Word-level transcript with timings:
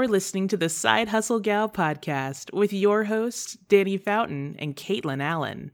You're 0.00 0.08
listening 0.08 0.48
to 0.48 0.56
the 0.56 0.70
Side 0.70 1.10
Hustle 1.10 1.40
Gal 1.40 1.68
podcast 1.68 2.54
with 2.54 2.72
your 2.72 3.04
hosts, 3.04 3.58
Dannie 3.68 3.98
Fountain 3.98 4.56
and 4.58 4.74
Caitlyn 4.74 5.22
Allen. 5.22 5.72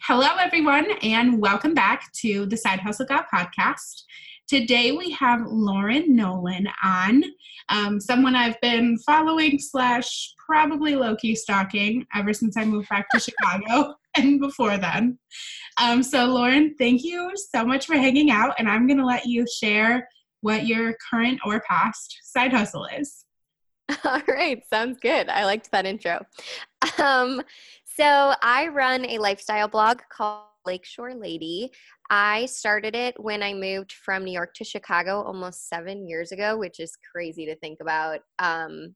Hello, 0.00 0.26
everyone, 0.38 0.86
and 1.02 1.38
welcome 1.38 1.74
back 1.74 2.10
to 2.14 2.46
the 2.46 2.56
Side 2.56 2.80
Hustle 2.80 3.04
Gal 3.04 3.26
podcast. 3.30 4.04
Today 4.46 4.92
we 4.92 5.10
have 5.10 5.42
Lauren 5.46 6.16
Nolan 6.16 6.66
on, 6.82 7.24
um, 7.68 8.00
someone 8.00 8.34
I've 8.34 8.58
been 8.62 8.96
following 9.00 9.58
slash 9.58 10.32
probably 10.46 10.96
low 10.96 11.14
key 11.14 11.34
stalking 11.34 12.06
ever 12.14 12.32
since 12.32 12.56
I 12.56 12.64
moved 12.64 12.88
back 12.88 13.10
to 13.10 13.20
Chicago 13.20 13.96
and 14.16 14.40
before 14.40 14.78
then. 14.78 15.18
Um, 15.78 16.02
so, 16.02 16.24
Lauren, 16.24 16.74
thank 16.78 17.04
you 17.04 17.32
so 17.52 17.66
much 17.66 17.84
for 17.84 17.96
hanging 17.96 18.30
out, 18.30 18.54
and 18.58 18.66
I'm 18.66 18.86
going 18.86 18.98
to 18.98 19.04
let 19.04 19.26
you 19.26 19.44
share 19.60 20.08
what 20.40 20.66
your 20.66 20.94
current 21.10 21.38
or 21.44 21.60
past 21.68 22.18
side 22.22 22.54
hustle 22.54 22.86
is. 22.86 23.26
All 24.04 24.20
right, 24.28 24.62
sounds 24.68 24.98
good. 25.00 25.28
I 25.28 25.44
liked 25.44 25.70
that 25.70 25.86
intro. 25.86 26.24
Um, 26.98 27.42
so, 27.84 28.34
I 28.42 28.68
run 28.68 29.04
a 29.06 29.18
lifestyle 29.18 29.68
blog 29.68 30.00
called 30.10 30.44
Lakeshore 30.66 31.14
Lady. 31.14 31.70
I 32.10 32.46
started 32.46 32.94
it 32.94 33.14
when 33.18 33.42
I 33.42 33.54
moved 33.54 33.92
from 33.92 34.24
New 34.24 34.32
York 34.32 34.54
to 34.54 34.64
Chicago 34.64 35.22
almost 35.22 35.68
seven 35.68 36.06
years 36.06 36.30
ago, 36.30 36.56
which 36.56 36.80
is 36.80 36.96
crazy 37.10 37.46
to 37.46 37.56
think 37.56 37.80
about. 37.80 38.20
Um, 38.38 38.94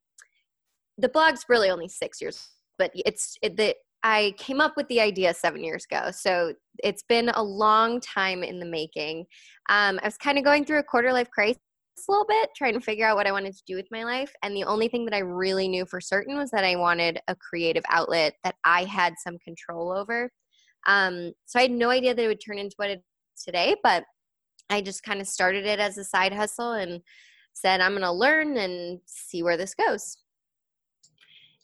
the 0.98 1.08
blog's 1.08 1.46
really 1.48 1.70
only 1.70 1.88
six 1.88 2.20
years, 2.20 2.48
but 2.78 2.90
it's 2.94 3.36
it, 3.42 3.56
the 3.56 3.74
I 4.02 4.34
came 4.36 4.60
up 4.60 4.76
with 4.76 4.88
the 4.88 5.00
idea 5.00 5.32
seven 5.32 5.62
years 5.62 5.86
ago. 5.90 6.10
So 6.10 6.54
it's 6.82 7.04
been 7.04 7.28
a 7.30 7.42
long 7.42 8.00
time 8.00 8.42
in 8.42 8.58
the 8.58 8.66
making. 8.66 9.26
Um, 9.68 10.00
I 10.02 10.06
was 10.06 10.16
kind 10.16 10.38
of 10.38 10.44
going 10.44 10.64
through 10.64 10.80
a 10.80 10.82
quarter 10.82 11.12
life 11.12 11.30
crisis 11.30 11.60
a 12.08 12.12
little 12.12 12.26
bit, 12.26 12.50
trying 12.56 12.74
to 12.74 12.80
figure 12.80 13.06
out 13.06 13.16
what 13.16 13.26
I 13.26 13.32
wanted 13.32 13.54
to 13.54 13.62
do 13.66 13.76
with 13.76 13.86
my 13.90 14.04
life. 14.04 14.32
And 14.42 14.56
the 14.56 14.64
only 14.64 14.88
thing 14.88 15.04
that 15.06 15.14
I 15.14 15.20
really 15.20 15.68
knew 15.68 15.86
for 15.86 16.00
certain 16.00 16.36
was 16.36 16.50
that 16.50 16.64
I 16.64 16.76
wanted 16.76 17.20
a 17.28 17.36
creative 17.36 17.84
outlet 17.88 18.34
that 18.44 18.56
I 18.64 18.84
had 18.84 19.14
some 19.18 19.38
control 19.38 19.92
over. 19.92 20.30
Um, 20.86 21.32
so 21.46 21.58
I 21.58 21.62
had 21.62 21.70
no 21.70 21.90
idea 21.90 22.14
that 22.14 22.22
it 22.22 22.28
would 22.28 22.42
turn 22.44 22.58
into 22.58 22.74
what 22.76 22.90
it 22.90 23.02
is 23.36 23.44
today, 23.44 23.76
but 23.82 24.04
I 24.70 24.80
just 24.80 25.02
kind 25.02 25.20
of 25.20 25.28
started 25.28 25.66
it 25.66 25.78
as 25.78 25.98
a 25.98 26.04
side 26.04 26.32
hustle 26.32 26.72
and 26.72 27.02
said, 27.52 27.80
I'm 27.80 27.92
going 27.92 28.02
to 28.02 28.12
learn 28.12 28.56
and 28.56 29.00
see 29.06 29.42
where 29.42 29.56
this 29.56 29.74
goes. 29.74 30.16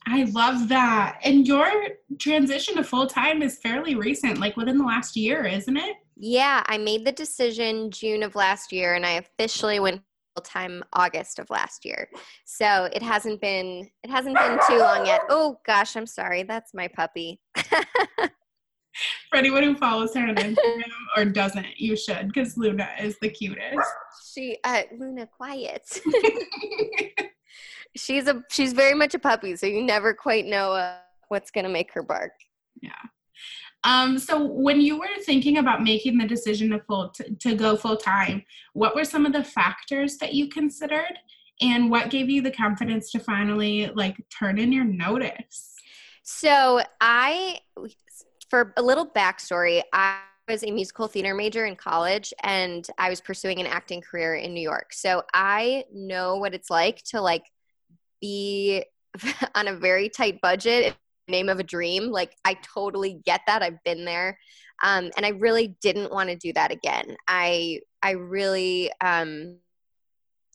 I 0.07 0.25
love 0.25 0.69
that. 0.69 1.19
And 1.25 1.47
your 1.47 1.71
transition 2.19 2.77
to 2.77 2.85
full 2.85 3.07
time 3.07 3.43
is 3.43 3.59
fairly 3.59 3.95
recent, 3.95 4.39
like 4.39 4.57
within 4.57 4.79
the 4.79 4.85
last 4.85 5.17
year, 5.17 5.45
isn't 5.45 5.77
it? 5.77 5.97
Yeah, 6.17 6.63
I 6.67 6.79
made 6.79 7.05
the 7.05 7.13
decision 7.13 7.91
June 7.91 8.23
of 8.23 8.35
last 8.35 8.73
year 8.73 8.95
and 8.95 9.05
I 9.05 9.13
officially 9.13 9.81
went 9.81 10.03
time 10.41 10.83
August 10.93 11.39
of 11.39 11.51
last 11.51 11.85
year. 11.85 12.09
So 12.45 12.89
it 12.93 13.03
hasn't 13.03 13.41
been 13.41 13.89
it 14.03 14.11
hasn't 14.11 14.37
been 14.37 14.59
too 14.69 14.79
long 14.79 15.07
yet. 15.07 15.21
Oh 15.31 15.59
gosh, 15.67 15.97
I'm 15.97 16.07
sorry. 16.07 16.43
That's 16.43 16.73
my 16.75 16.89
puppy. 16.89 17.41
For 19.31 19.37
anyone 19.37 19.63
who 19.63 19.77
follows 19.77 20.15
her 20.15 20.23
on 20.23 20.35
Instagram 20.37 20.83
or 21.17 21.25
doesn't, 21.27 21.67
you 21.77 21.97
should 21.97 22.29
because 22.29 22.57
Luna 22.57 22.89
is 23.01 23.17
the 23.21 23.29
cutest. 23.29 23.79
She 24.33 24.59
uh 24.65 24.83
Luna 24.99 25.27
quiet. 25.27 26.01
she's 27.97 28.27
a 28.27 28.43
she's 28.51 28.73
very 28.73 28.95
much 28.95 29.15
a 29.15 29.19
puppy, 29.19 29.57
so 29.57 29.67
you 29.67 29.83
never 29.83 30.15
quite 30.15 30.47
know 30.47 30.73
uh, 30.73 30.97
what's 31.29 31.51
gonna 31.51 31.69
make 31.69 31.93
her 31.93 32.03
bark. 32.03 32.33
Yeah. 32.81 32.93
Um, 33.85 34.19
so 34.19 34.45
when 34.45 34.81
you 34.81 34.99
were 34.99 35.07
thinking 35.25 35.59
about 35.59 35.83
making 35.83 36.19
the 36.19 36.27
decision 36.27 36.71
to 36.71 36.81
full 36.81 37.11
to, 37.11 37.35
to 37.35 37.55
go 37.55 37.77
full 37.77 37.97
time, 37.97 38.45
what 38.73 38.95
were 38.95 39.05
some 39.05 39.25
of 39.25 39.33
the 39.33 39.45
factors 39.45 40.17
that 40.19 40.35
you 40.35 40.49
considered, 40.49 41.19
and 41.61 41.91
what 41.91 42.11
gave 42.11 42.29
you 42.29 42.43
the 42.43 42.51
confidence 42.51 43.11
to 43.13 43.19
finally 43.19 43.91
like 43.95 44.17
turn 44.31 44.59
in 44.59 44.73
your 44.73 44.85
notice? 44.85 45.75
So 46.23 46.83
I, 47.01 47.61
for 48.51 48.75
a 48.77 48.83
little 48.83 49.07
backstory, 49.07 49.83
I 49.93 50.19
was 50.49 50.63
a 50.65 50.71
musical 50.71 51.09
theater 51.09 51.35
major 51.35 51.67
in 51.67 51.77
college 51.77 52.33
and 52.43 52.87
I 52.99 53.11
was 53.11 53.21
pursuing 53.21 53.61
an 53.61 53.67
acting 53.67 54.01
career 54.01 54.35
in 54.35 54.55
New 54.55 54.61
York. 54.61 54.93
So 54.93 55.23
I 55.35 55.85
know 55.93 56.37
what 56.37 56.55
it's 56.55 56.71
like 56.71 57.03
to 57.05 57.21
like 57.21 57.45
be 58.21 58.85
on 59.55 59.69
a 59.69 59.75
very 59.75 60.09
tight 60.09 60.41
budget 60.41 60.97
name 61.29 61.49
of 61.49 61.59
a 61.59 61.65
dream 61.65 62.11
like 62.11 62.35
i 62.45 62.55
totally 62.63 63.21
get 63.25 63.41
that 63.47 63.63
i've 63.63 63.83
been 63.85 64.05
there 64.05 64.39
um, 64.83 65.11
and 65.17 65.27
i 65.27 65.31
really 65.31 65.77
didn't 65.81 66.13
want 66.13 66.29
to 66.29 66.37
do 66.37 66.53
that 66.53 66.71
again 66.71 67.17
i 67.27 67.81
i 68.03 68.13
really 68.13 68.91
um, 69.01 69.59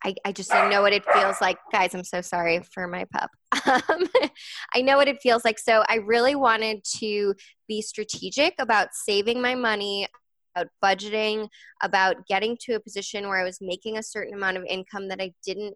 I, 0.03 0.15
I 0.25 0.31
just 0.31 0.51
know 0.51 0.81
what 0.81 0.93
it 0.93 1.05
feels 1.13 1.39
like. 1.39 1.57
Guys, 1.71 1.95
I'm 1.95 2.03
so 2.03 2.21
sorry 2.21 2.61
for 2.73 2.87
my 2.87 3.05
pup. 3.05 3.31
Um, 3.65 4.07
I 4.75 4.81
know 4.81 4.97
what 4.97 5.07
it 5.07 5.21
feels 5.21 5.45
like. 5.45 5.57
So 5.57 5.83
I 5.87 5.95
really 5.95 6.35
wanted 6.35 6.83
to 6.97 7.33
be 7.67 7.81
strategic 7.81 8.55
about 8.59 8.89
saving 8.93 9.41
my 9.41 9.55
money, 9.55 10.07
about 10.55 10.69
budgeting, 10.83 11.47
about 11.81 12.27
getting 12.27 12.57
to 12.61 12.73
a 12.73 12.79
position 12.79 13.27
where 13.27 13.39
I 13.39 13.43
was 13.43 13.59
making 13.61 13.97
a 13.97 14.03
certain 14.03 14.33
amount 14.33 14.57
of 14.57 14.65
income 14.65 15.07
that 15.07 15.21
I 15.21 15.33
didn't 15.45 15.75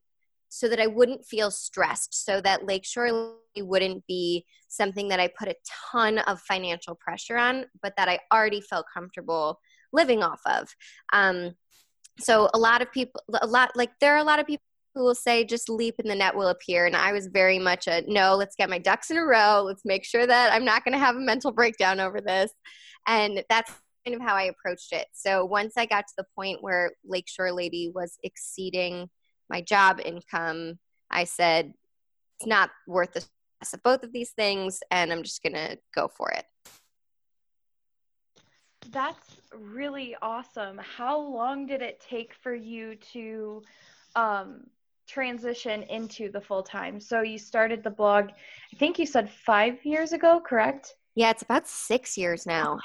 so 0.58 0.68
that 0.68 0.80
I 0.80 0.88
wouldn't 0.88 1.24
feel 1.24 1.52
stressed, 1.52 2.26
so 2.26 2.42
that 2.42 2.66
Lakeshore 2.66 3.36
wouldn't 3.56 4.08
be 4.08 4.44
something 4.68 5.08
that 5.10 5.20
I 5.20 5.30
put 5.38 5.48
a 5.48 5.56
ton 5.92 6.18
of 6.20 6.42
financial 6.42 6.96
pressure 6.96 7.38
on, 7.38 7.66
but 7.84 7.94
that 7.98 8.10
I 8.10 8.20
already 8.34 8.62
felt 8.62 8.88
comfortable 8.92 9.60
living 9.94 10.24
off 10.24 10.42
of. 10.48 10.68
Um, 11.14 11.54
so 12.20 12.50
a 12.56 12.58
lot 12.58 12.82
of 12.82 12.92
people, 12.92 13.22
a 13.40 13.46
lot 13.46 13.76
like 13.76 13.92
there 14.02 14.16
are 14.16 14.20
a 14.20 14.24
lot 14.24 14.40
of 14.40 14.48
people 14.48 14.64
who 14.96 15.04
will 15.04 15.14
say 15.14 15.46
just 15.46 15.70
leap 15.70 15.96
and 16.00 16.10
the 16.10 16.16
net 16.16 16.36
will 16.36 16.48
appear, 16.48 16.88
and 16.88 16.96
I 16.96 17.12
was 17.12 17.28
very 17.28 17.60
much 17.60 17.86
a 17.86 18.02
no. 18.08 18.36
Let's 18.36 18.56
get 18.56 18.70
my 18.70 18.80
ducks 18.80 19.12
in 19.12 19.18
a 19.18 19.24
row. 19.24 19.62
Let's 19.64 19.86
make 19.86 20.06
sure 20.06 20.26
that 20.26 20.52
I'm 20.52 20.66
not 20.66 20.84
going 20.84 20.94
to 20.94 21.00
have 21.00 21.16
a 21.16 21.20
mental 21.20 21.52
breakdown 21.52 22.00
over 22.00 22.20
this, 22.20 22.52
and 23.06 23.44
that's 23.48 23.72
kind 24.08 24.16
of 24.16 24.28
how 24.28 24.34
I 24.36 24.44
approached 24.44 24.92
it. 24.92 25.06
So 25.14 25.46
once 25.46 25.74
I 25.78 25.86
got 25.86 26.08
to 26.08 26.14
the 26.18 26.26
point 26.36 26.64
where 26.64 26.94
Lakeshore 27.06 27.52
Lady 27.52 27.92
was 27.94 28.18
exceeding 28.24 29.10
my 29.50 29.62
job 29.62 30.00
income, 30.04 30.80
I 31.10 31.24
said, 31.24 31.74
it's 32.40 32.48
not 32.48 32.70
worth 32.88 33.14
the 33.14 33.22
stress 33.22 33.74
of 33.74 33.84
both 33.84 34.04
of 34.04 34.14
these 34.14 34.32
things, 34.32 34.80
and 34.92 35.12
I'm 35.12 35.24
just 35.24 35.42
going 35.42 35.54
to 35.54 35.78
go 35.96 36.08
for 36.08 36.32
it. 36.32 36.46
That's 38.92 39.42
really 39.54 40.16
awesome. 40.22 40.78
How 40.78 41.20
long 41.20 41.66
did 41.66 41.82
it 41.82 42.00
take 42.00 42.34
for 42.34 42.54
you 42.54 42.96
to 43.14 43.64
um, 44.16 44.68
transition 45.08 45.84
into 45.84 46.32
the 46.32 46.40
full 46.40 46.64
time? 46.64 47.00
So 47.00 47.22
you 47.22 47.38
started 47.38 47.84
the 47.84 47.90
blog, 47.90 48.30
I 48.74 48.78
think 48.78 49.00
you 49.00 49.06
said 49.06 49.30
five 49.30 49.84
years 49.84 50.14
ago, 50.14 50.42
correct? 50.46 50.96
Yeah, 51.16 51.32
it's 51.32 51.42
about 51.42 51.68
six 51.68 52.16
years 52.16 52.46
now. 52.46 52.78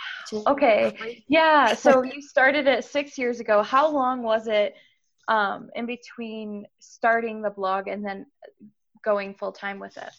Okay. 0.47 1.23
Yeah. 1.29 1.75
So 1.75 2.03
you 2.03 2.23
started 2.23 2.67
it 2.67 2.83
six 2.85 3.19
years 3.19 3.41
ago. 3.41 3.63
How 3.63 3.89
long 3.91 4.23
was 4.23 4.47
it 4.47 4.75
um, 5.29 5.71
in 5.75 5.87
between 5.87 6.67
starting 6.79 7.43
the 7.43 7.51
blog 7.51 7.89
and 7.89 8.05
then 8.05 8.27
going 9.05 9.35
full 9.35 9.53
time 9.53 9.79
with 9.79 9.97
it? 9.97 10.11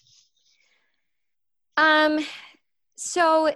Um, 1.78 2.26
so 2.96 3.52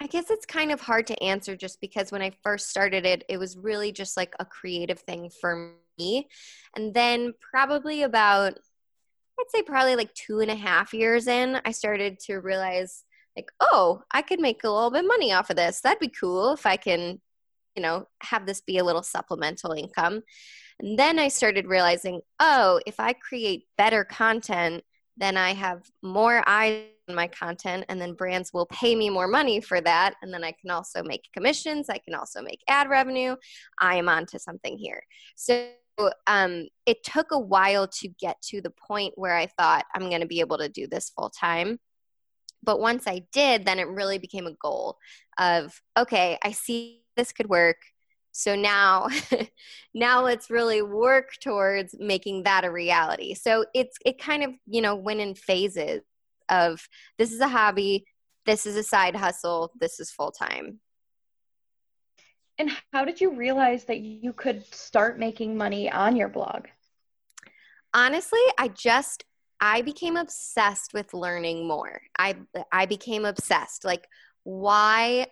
I 0.00 0.06
guess 0.08 0.30
it's 0.30 0.46
kind 0.46 0.72
of 0.72 0.80
hard 0.80 1.06
to 1.06 1.22
answer 1.22 1.56
just 1.56 1.80
because 1.80 2.10
when 2.10 2.22
I 2.22 2.32
first 2.42 2.68
started 2.68 3.06
it, 3.06 3.24
it 3.28 3.38
was 3.38 3.56
really 3.56 3.92
just 3.92 4.16
like 4.16 4.34
a 4.38 4.44
creative 4.44 5.00
thing 5.00 5.30
for 5.40 5.72
me. 5.98 6.28
And 6.76 6.92
then 6.92 7.32
probably 7.40 8.02
about, 8.02 8.58
I'd 9.38 9.50
say 9.50 9.62
probably 9.62 9.96
like 9.96 10.12
two 10.14 10.40
and 10.40 10.50
a 10.50 10.56
half 10.56 10.92
years 10.92 11.26
in, 11.26 11.60
I 11.64 11.70
started 11.70 12.18
to 12.26 12.38
realize 12.38 13.04
like, 13.36 13.50
oh, 13.60 14.02
I 14.10 14.22
could 14.22 14.40
make 14.40 14.64
a 14.64 14.70
little 14.70 14.90
bit 14.90 15.06
money 15.06 15.32
off 15.32 15.50
of 15.50 15.56
this. 15.56 15.80
That'd 15.80 16.00
be 16.00 16.08
cool 16.08 16.52
if 16.52 16.66
I 16.66 16.76
can 16.76 17.20
you 17.76 17.82
know, 17.82 18.06
have 18.22 18.46
this 18.46 18.60
be 18.60 18.78
a 18.78 18.84
little 18.84 19.02
supplemental 19.02 19.72
income. 19.72 20.22
And 20.80 20.98
then 20.98 21.18
I 21.18 21.28
started 21.28 21.66
realizing, 21.66 22.20
oh, 22.40 22.80
if 22.86 22.98
I 22.98 23.12
create 23.12 23.64
better 23.78 24.04
content, 24.04 24.82
then 25.16 25.36
I 25.36 25.54
have 25.54 25.82
more 26.02 26.42
eyes 26.46 26.86
on 27.08 27.14
my 27.14 27.28
content, 27.28 27.84
and 27.88 28.00
then 28.00 28.14
brands 28.14 28.52
will 28.52 28.66
pay 28.66 28.94
me 28.96 29.10
more 29.10 29.28
money 29.28 29.60
for 29.60 29.80
that. 29.80 30.14
And 30.22 30.32
then 30.32 30.42
I 30.42 30.52
can 30.52 30.70
also 30.70 31.02
make 31.02 31.28
commissions, 31.32 31.88
I 31.88 31.98
can 31.98 32.14
also 32.14 32.42
make 32.42 32.60
ad 32.68 32.88
revenue. 32.88 33.36
I 33.80 33.96
am 33.96 34.08
onto 34.08 34.38
something 34.38 34.76
here. 34.76 35.02
So 35.36 35.68
um, 36.26 36.66
it 36.86 37.04
took 37.04 37.30
a 37.30 37.38
while 37.38 37.86
to 37.86 38.08
get 38.08 38.40
to 38.42 38.60
the 38.60 38.70
point 38.70 39.12
where 39.16 39.36
I 39.36 39.46
thought 39.46 39.84
I'm 39.94 40.08
going 40.08 40.22
to 40.22 40.26
be 40.26 40.40
able 40.40 40.58
to 40.58 40.68
do 40.68 40.86
this 40.88 41.10
full 41.10 41.30
time. 41.30 41.78
But 42.64 42.80
once 42.80 43.06
I 43.06 43.22
did, 43.32 43.66
then 43.66 43.78
it 43.78 43.88
really 43.88 44.18
became 44.18 44.46
a 44.46 44.54
goal 44.54 44.96
of 45.38 45.80
okay, 45.96 46.38
I 46.42 46.52
see 46.52 47.03
this 47.16 47.32
could 47.32 47.48
work 47.48 47.76
so 48.32 48.54
now 48.56 49.08
now 49.94 50.22
let's 50.22 50.50
really 50.50 50.82
work 50.82 51.32
towards 51.40 51.94
making 51.98 52.42
that 52.42 52.64
a 52.64 52.70
reality 52.70 53.34
so 53.34 53.64
it's 53.74 53.96
it 54.04 54.18
kind 54.18 54.42
of 54.42 54.52
you 54.66 54.80
know 54.80 54.94
went 54.94 55.20
in 55.20 55.34
phases 55.34 56.02
of 56.48 56.88
this 57.18 57.32
is 57.32 57.40
a 57.40 57.48
hobby 57.48 58.04
this 58.46 58.66
is 58.66 58.76
a 58.76 58.82
side 58.82 59.16
hustle 59.16 59.72
this 59.80 60.00
is 60.00 60.10
full 60.10 60.30
time 60.30 60.80
and 62.58 62.70
how 62.92 63.04
did 63.04 63.20
you 63.20 63.34
realize 63.34 63.84
that 63.84 64.00
you 64.00 64.32
could 64.32 64.64
start 64.72 65.18
making 65.18 65.56
money 65.56 65.90
on 65.90 66.14
your 66.16 66.28
blog 66.28 66.66
honestly, 67.94 68.40
I 68.58 68.68
just 68.68 69.24
I 69.60 69.80
became 69.80 70.16
obsessed 70.16 70.92
with 70.92 71.14
learning 71.14 71.66
more. 71.66 72.02
I 72.18 72.36
I 72.72 72.86
became 72.86 73.24
obsessed. 73.24 73.84
Like 73.84 74.06
why 74.42 75.28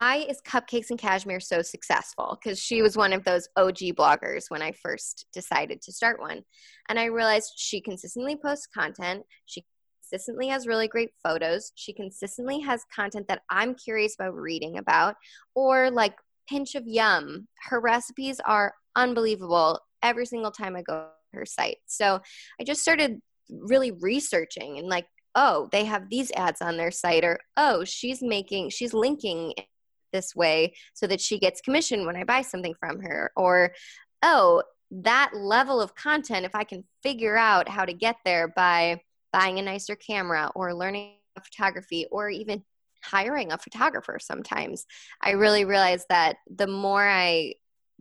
why 0.00 0.16
is 0.16 0.40
Cupcakes 0.40 0.88
and 0.88 0.98
Cashmere 0.98 1.40
so 1.40 1.60
successful? 1.60 2.38
Because 2.42 2.58
she 2.58 2.80
was 2.80 2.96
one 2.96 3.12
of 3.12 3.22
those 3.24 3.48
OG 3.56 3.78
bloggers 3.96 4.44
when 4.48 4.62
I 4.62 4.72
first 4.72 5.26
decided 5.30 5.82
to 5.82 5.92
start 5.92 6.20
one. 6.20 6.40
And 6.88 6.98
I 6.98 7.04
realized 7.04 7.52
she 7.56 7.82
consistently 7.82 8.34
posts 8.34 8.66
content. 8.66 9.24
She 9.44 9.62
consistently 10.02 10.48
has 10.48 10.66
really 10.66 10.88
great 10.88 11.10
photos. 11.22 11.72
She 11.74 11.92
consistently 11.92 12.60
has 12.60 12.82
content 12.94 13.28
that 13.28 13.42
I'm 13.50 13.74
curious 13.74 14.14
about 14.18 14.34
reading 14.34 14.78
about, 14.78 15.16
or 15.54 15.90
like 15.90 16.14
Pinch 16.48 16.74
of 16.76 16.84
Yum. 16.86 17.46
Her 17.68 17.78
recipes 17.78 18.40
are 18.46 18.72
unbelievable 18.96 19.80
every 20.02 20.24
single 20.24 20.50
time 20.50 20.76
I 20.76 20.82
go 20.82 21.08
to 21.32 21.38
her 21.38 21.44
site. 21.44 21.76
So 21.86 22.20
I 22.58 22.64
just 22.64 22.80
started 22.80 23.20
really 23.50 23.90
researching 23.90 24.78
and 24.78 24.88
like, 24.88 25.06
oh, 25.34 25.68
they 25.72 25.84
have 25.84 26.08
these 26.08 26.32
ads 26.32 26.62
on 26.62 26.78
their 26.78 26.90
site, 26.90 27.22
or 27.22 27.38
oh, 27.58 27.84
she's 27.84 28.22
making, 28.22 28.70
she's 28.70 28.94
linking 28.94 29.52
this 30.12 30.34
way 30.34 30.74
so 30.94 31.06
that 31.06 31.20
she 31.20 31.38
gets 31.38 31.60
commission 31.60 32.06
when 32.06 32.16
I 32.16 32.24
buy 32.24 32.42
something 32.42 32.74
from 32.78 33.00
her, 33.00 33.32
or 33.36 33.72
oh, 34.22 34.62
that 34.90 35.30
level 35.34 35.80
of 35.80 35.94
content, 35.94 36.44
if 36.44 36.54
I 36.54 36.64
can 36.64 36.84
figure 37.02 37.36
out 37.36 37.68
how 37.68 37.84
to 37.84 37.92
get 37.92 38.16
there 38.24 38.48
by 38.48 39.00
buying 39.32 39.58
a 39.58 39.62
nicer 39.62 39.94
camera 39.94 40.50
or 40.54 40.74
learning 40.74 41.12
photography 41.42 42.06
or 42.10 42.28
even 42.28 42.62
hiring 43.02 43.50
a 43.50 43.56
photographer 43.56 44.18
sometimes 44.20 44.84
i 45.22 45.30
really 45.30 45.64
realized 45.64 46.04
that 46.10 46.36
the 46.54 46.66
more 46.66 47.08
i 47.08 47.50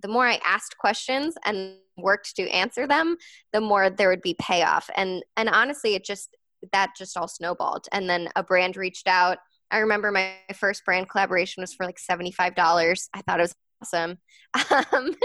the 0.01 0.07
more 0.07 0.27
I 0.27 0.39
asked 0.45 0.77
questions 0.77 1.35
and 1.45 1.75
worked 1.97 2.35
to 2.35 2.49
answer 2.49 2.87
them, 2.87 3.17
the 3.53 3.61
more 3.61 3.89
there 3.89 4.09
would 4.09 4.21
be 4.21 4.35
payoff. 4.39 4.89
And 4.95 5.23
and 5.37 5.49
honestly, 5.49 5.95
it 5.95 6.03
just 6.03 6.35
that 6.73 6.91
just 6.97 7.17
all 7.17 7.27
snowballed. 7.27 7.87
And 7.91 8.09
then 8.09 8.29
a 8.35 8.43
brand 8.43 8.77
reached 8.77 9.07
out. 9.07 9.37
I 9.71 9.79
remember 9.79 10.11
my 10.11 10.33
first 10.55 10.83
brand 10.85 11.09
collaboration 11.09 11.61
was 11.61 11.73
for 11.73 11.85
like 11.85 11.99
seventy 11.99 12.31
five 12.31 12.55
dollars. 12.55 13.09
I 13.13 13.21
thought 13.21 13.39
it 13.39 13.43
was 13.43 13.55
awesome, 13.81 14.17
um, 14.93 15.15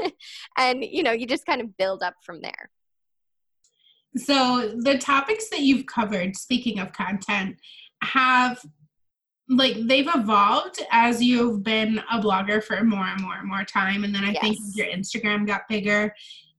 and 0.59 0.85
you 0.85 1.03
know, 1.03 1.13
you 1.13 1.27
just 1.27 1.47
kind 1.47 1.61
of 1.61 1.77
build 1.77 2.03
up 2.03 2.15
from 2.25 2.41
there. 2.43 2.71
So 4.17 4.75
the 4.77 4.99
topics 4.99 5.49
that 5.51 5.61
you've 5.61 5.87
covered, 5.87 6.37
speaking 6.37 6.79
of 6.79 6.93
content, 6.93 7.57
have 8.03 8.65
like 9.49 9.77
they've 9.87 10.09
evolved 10.15 10.81
as 10.91 11.23
you've 11.23 11.63
been 11.63 12.01
a 12.11 12.19
blogger 12.19 12.63
for 12.63 12.83
more 12.83 13.05
and 13.05 13.21
more 13.21 13.35
and 13.35 13.49
more 13.49 13.65
time 13.65 14.05
and 14.05 14.15
then 14.15 14.25
i 14.25 14.31
yes. 14.31 14.41
think 14.41 14.59
your 14.75 14.87
instagram 14.87 15.47
got 15.47 15.63
bigger 15.69 16.15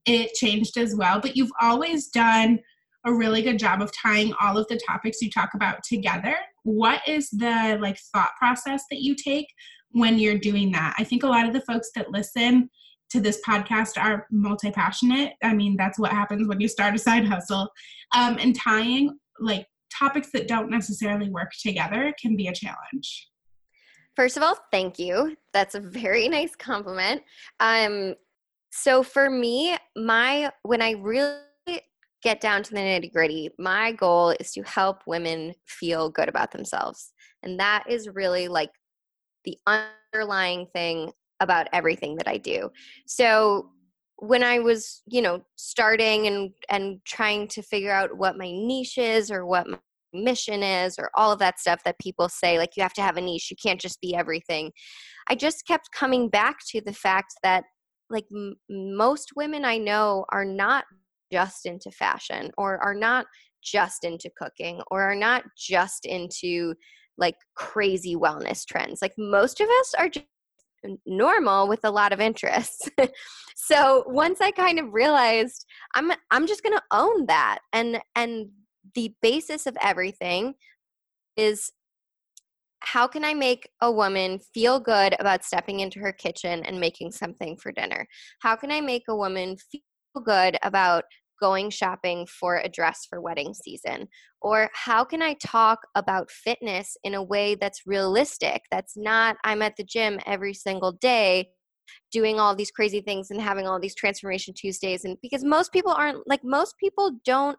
it 0.05 0.33
changed 0.33 0.77
as 0.77 0.95
well 0.95 1.19
but 1.19 1.35
you've 1.35 1.51
always 1.61 2.09
done 2.09 2.59
a 3.05 3.13
really 3.13 3.41
good 3.41 3.57
job 3.57 3.81
of 3.81 3.91
tying 3.91 4.33
all 4.39 4.57
of 4.57 4.67
the 4.67 4.79
topics 4.87 5.21
you 5.21 5.29
talk 5.29 5.49
about 5.55 5.83
together 5.83 6.35
what 6.65 7.01
is 7.07 7.29
the 7.29 7.77
like 7.81 7.97
thought 8.13 8.31
process 8.37 8.83
that 8.91 9.01
you 9.01 9.15
take 9.15 9.47
when 9.91 10.19
you're 10.19 10.37
doing 10.37 10.71
that 10.71 10.93
i 10.97 11.03
think 11.03 11.23
a 11.23 11.27
lot 11.27 11.47
of 11.47 11.53
the 11.53 11.61
folks 11.61 11.89
that 11.95 12.11
listen 12.11 12.69
to 13.09 13.21
this 13.21 13.39
podcast 13.47 13.97
are 13.97 14.27
multi-passionate 14.31 15.33
i 15.43 15.53
mean 15.53 15.75
that's 15.77 15.97
what 15.97 16.11
happens 16.11 16.47
when 16.47 16.59
you 16.59 16.67
start 16.67 16.95
a 16.95 16.99
side 16.99 17.25
hustle 17.25 17.69
um, 18.15 18.37
and 18.39 18.55
tying 18.55 19.17
like 19.39 19.67
topics 19.97 20.29
that 20.33 20.47
don't 20.47 20.69
necessarily 20.69 21.29
work 21.29 21.51
together 21.61 22.13
can 22.21 22.35
be 22.35 22.47
a 22.47 22.53
challenge. 22.53 23.29
First 24.15 24.37
of 24.37 24.43
all, 24.43 24.57
thank 24.71 24.97
you. 24.97 25.35
That's 25.53 25.75
a 25.75 25.79
very 25.79 26.27
nice 26.29 26.55
compliment. 26.55 27.21
Um, 27.59 28.15
so 28.71 29.03
for 29.03 29.29
me, 29.29 29.77
my 29.95 30.51
when 30.63 30.81
I 30.81 30.91
really 30.91 31.37
get 32.25 32.41
down 32.41 32.63
to 32.63 32.71
the 32.71 32.79
nitty 32.79 33.13
gritty, 33.13 33.51
my 33.59 33.91
goal 33.91 34.31
is 34.39 34.51
to 34.53 34.63
help 34.63 35.03
women 35.05 35.53
feel 35.67 36.09
good 36.09 36.27
about 36.27 36.51
themselves, 36.51 37.13
and 37.43 37.59
that 37.59 37.83
is 37.87 38.09
really 38.09 38.47
like 38.47 38.71
the 39.45 39.57
underlying 39.67 40.65
thing 40.73 41.11
about 41.39 41.67
everything 41.71 42.15
that 42.15 42.27
I 42.27 42.37
do. 42.37 42.71
So 43.05 43.69
when 44.17 44.43
I 44.43 44.57
was, 44.57 45.03
you 45.05 45.21
know, 45.21 45.41
starting 45.55 46.25
and 46.25 46.49
and 46.69 46.99
trying 47.05 47.47
to 47.49 47.61
figure 47.61 47.91
out 47.91 48.17
what 48.17 48.37
my 48.37 48.51
niche 48.51 48.97
is 48.97 49.29
or 49.29 49.45
what 49.45 49.67
my 49.67 49.77
mission 50.11 50.63
is 50.63 50.97
or 50.97 51.11
all 51.15 51.31
of 51.31 51.39
that 51.39 51.59
stuff 51.59 51.83
that 51.83 51.99
people 51.99 52.29
say 52.29 52.57
like 52.57 52.71
you 52.75 52.81
have 52.81 52.93
to 52.93 53.01
have 53.03 53.17
a 53.17 53.21
niche, 53.21 53.51
you 53.51 53.57
can't 53.61 53.79
just 53.79 54.01
be 54.01 54.15
everything. 54.15 54.71
I 55.27 55.35
just 55.35 55.67
kept 55.67 55.91
coming 55.91 56.29
back 56.29 56.57
to 56.69 56.81
the 56.81 56.93
fact 56.93 57.35
that 57.43 57.65
like 58.09 58.25
m- 58.33 58.55
most 58.69 59.33
women 59.35 59.63
I 59.63 59.77
know 59.77 60.25
are 60.31 60.45
not 60.45 60.85
just 61.31 61.65
into 61.65 61.91
fashion 61.91 62.51
or 62.57 62.77
are 62.83 62.95
not 62.95 63.25
just 63.63 64.03
into 64.03 64.29
cooking 64.37 64.81
or 64.91 65.01
are 65.01 65.15
not 65.15 65.43
just 65.57 66.05
into 66.05 66.75
like 67.17 67.35
crazy 67.55 68.15
wellness 68.15 68.65
trends. 68.65 69.01
Like 69.01 69.13
most 69.17 69.59
of 69.59 69.67
us 69.67 69.93
are 69.97 70.09
just 70.09 70.25
normal 71.05 71.67
with 71.67 71.79
a 71.83 71.91
lot 71.91 72.13
of 72.13 72.19
interests. 72.19 72.89
so 73.55 74.03
once 74.07 74.39
I 74.41 74.51
kind 74.51 74.79
of 74.79 74.93
realized 74.93 75.65
I'm 75.95 76.11
I'm 76.31 76.47
just 76.47 76.63
going 76.63 76.75
to 76.75 76.83
own 76.91 77.25
that 77.27 77.59
and 77.73 77.99
and 78.15 78.49
the 78.93 79.13
basis 79.21 79.65
of 79.65 79.75
everything 79.81 80.53
is 81.35 81.71
how 82.81 83.07
can 83.07 83.25
I 83.25 83.33
make 83.33 83.67
a 83.81 83.91
woman 83.91 84.39
feel 84.53 84.79
good 84.79 85.15
about 85.19 85.43
stepping 85.43 85.79
into 85.79 85.99
her 85.99 86.13
kitchen 86.13 86.63
and 86.65 86.79
making 86.79 87.11
something 87.11 87.57
for 87.57 87.71
dinner? 87.71 88.07
How 88.39 88.55
can 88.55 88.71
I 88.71 88.79
make 88.79 89.03
a 89.09 89.15
woman 89.15 89.57
feel 89.57 89.81
good 90.21 90.57
about 90.63 91.03
going 91.41 91.69
shopping 91.69 92.25
for 92.27 92.57
a 92.57 92.69
dress 92.69 93.05
for 93.09 93.19
wedding 93.19 93.53
season? 93.53 94.07
Or 94.41 94.69
how 94.73 95.03
can 95.03 95.21
I 95.21 95.33
talk 95.33 95.79
about 95.95 96.31
fitness 96.31 96.95
in 97.03 97.13
a 97.13 97.23
way 97.23 97.55
that's 97.55 97.81
realistic? 97.85 98.61
That's 98.71 98.95
not, 98.95 99.37
I'm 99.43 99.61
at 99.61 99.75
the 99.75 99.83
gym 99.83 100.19
every 100.25 100.53
single 100.53 100.93
day 100.93 101.49
doing 102.11 102.39
all 102.39 102.55
these 102.55 102.71
crazy 102.71 103.01
things 103.01 103.31
and 103.31 103.41
having 103.41 103.67
all 103.67 103.79
these 103.79 103.95
transformation 103.95 104.53
Tuesdays. 104.53 105.03
And 105.03 105.17
because 105.21 105.43
most 105.43 105.71
people 105.71 105.91
aren't, 105.91 106.27
like, 106.27 106.43
most 106.43 106.75
people 106.79 107.19
don't 107.25 107.57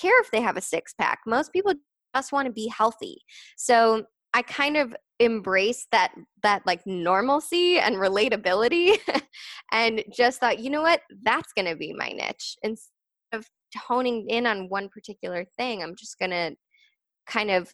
care 0.00 0.20
if 0.22 0.30
they 0.30 0.40
have 0.40 0.56
a 0.56 0.62
six 0.62 0.94
pack. 0.94 1.20
Most 1.26 1.52
people 1.52 1.74
just 2.16 2.32
want 2.32 2.46
to 2.46 2.52
be 2.52 2.68
healthy. 2.68 3.18
So 3.56 4.04
I 4.34 4.42
kind 4.42 4.76
of 4.76 4.94
embrace 5.20 5.86
that 5.90 6.12
that 6.42 6.62
like 6.64 6.86
normalcy 6.86 7.78
and 7.78 7.96
relatability 7.96 8.98
and 9.72 10.04
just 10.12 10.38
thought, 10.40 10.60
you 10.60 10.70
know 10.70 10.82
what, 10.82 11.00
that's 11.22 11.52
gonna 11.52 11.76
be 11.76 11.92
my 11.92 12.10
niche. 12.10 12.56
Instead 12.62 12.90
of 13.32 13.46
honing 13.76 14.26
in 14.28 14.46
on 14.46 14.68
one 14.68 14.88
particular 14.88 15.44
thing, 15.56 15.82
I'm 15.82 15.96
just 15.96 16.18
gonna 16.18 16.52
kind 17.26 17.50
of 17.50 17.72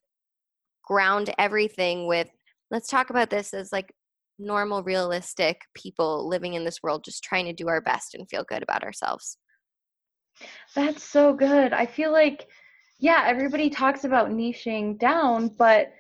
ground 0.85 1.33
everything 1.39 2.07
with 2.07 2.29
let's 2.71 2.89
talk 2.89 3.11
about 3.11 3.31
this 3.31 3.55
as 3.55 3.73
like 3.73 3.93
normal, 4.39 4.83
realistic 4.83 5.61
people 5.75 6.29
living 6.29 6.55
in 6.55 6.65
this 6.65 6.83
world, 6.83 7.05
just 7.05 7.23
trying 7.23 7.47
to 7.47 7.53
do 7.53 7.69
our 7.69 7.81
best 7.81 8.15
and 8.15 8.29
feel 8.29 8.45
good 8.45 8.63
about 8.63 8.83
ourselves. 8.83 9.39
That's 10.75 11.03
so 11.03 11.33
good. 11.33 11.73
I 11.73 11.87
feel 11.87 12.11
like, 12.11 12.47
yeah, 12.99 13.25
everybody 13.27 13.71
talks 13.71 14.05
about 14.05 14.31
niching 14.31 14.99
down, 14.99 15.49
but 15.49 15.93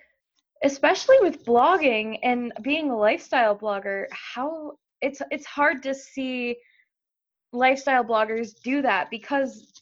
especially 0.65 1.17
with 1.21 1.45
blogging 1.45 2.19
and 2.23 2.53
being 2.63 2.91
a 2.91 2.97
lifestyle 2.97 3.57
blogger, 3.57 4.07
how 4.11 4.73
it's 5.01 5.23
it's 5.31 5.47
hard 5.47 5.83
to 5.83 5.95
see 5.95 6.57
lifestyle 7.53 8.05
bloggers 8.05 8.61
do 8.63 8.83
that 8.83 9.11
because 9.11 9.81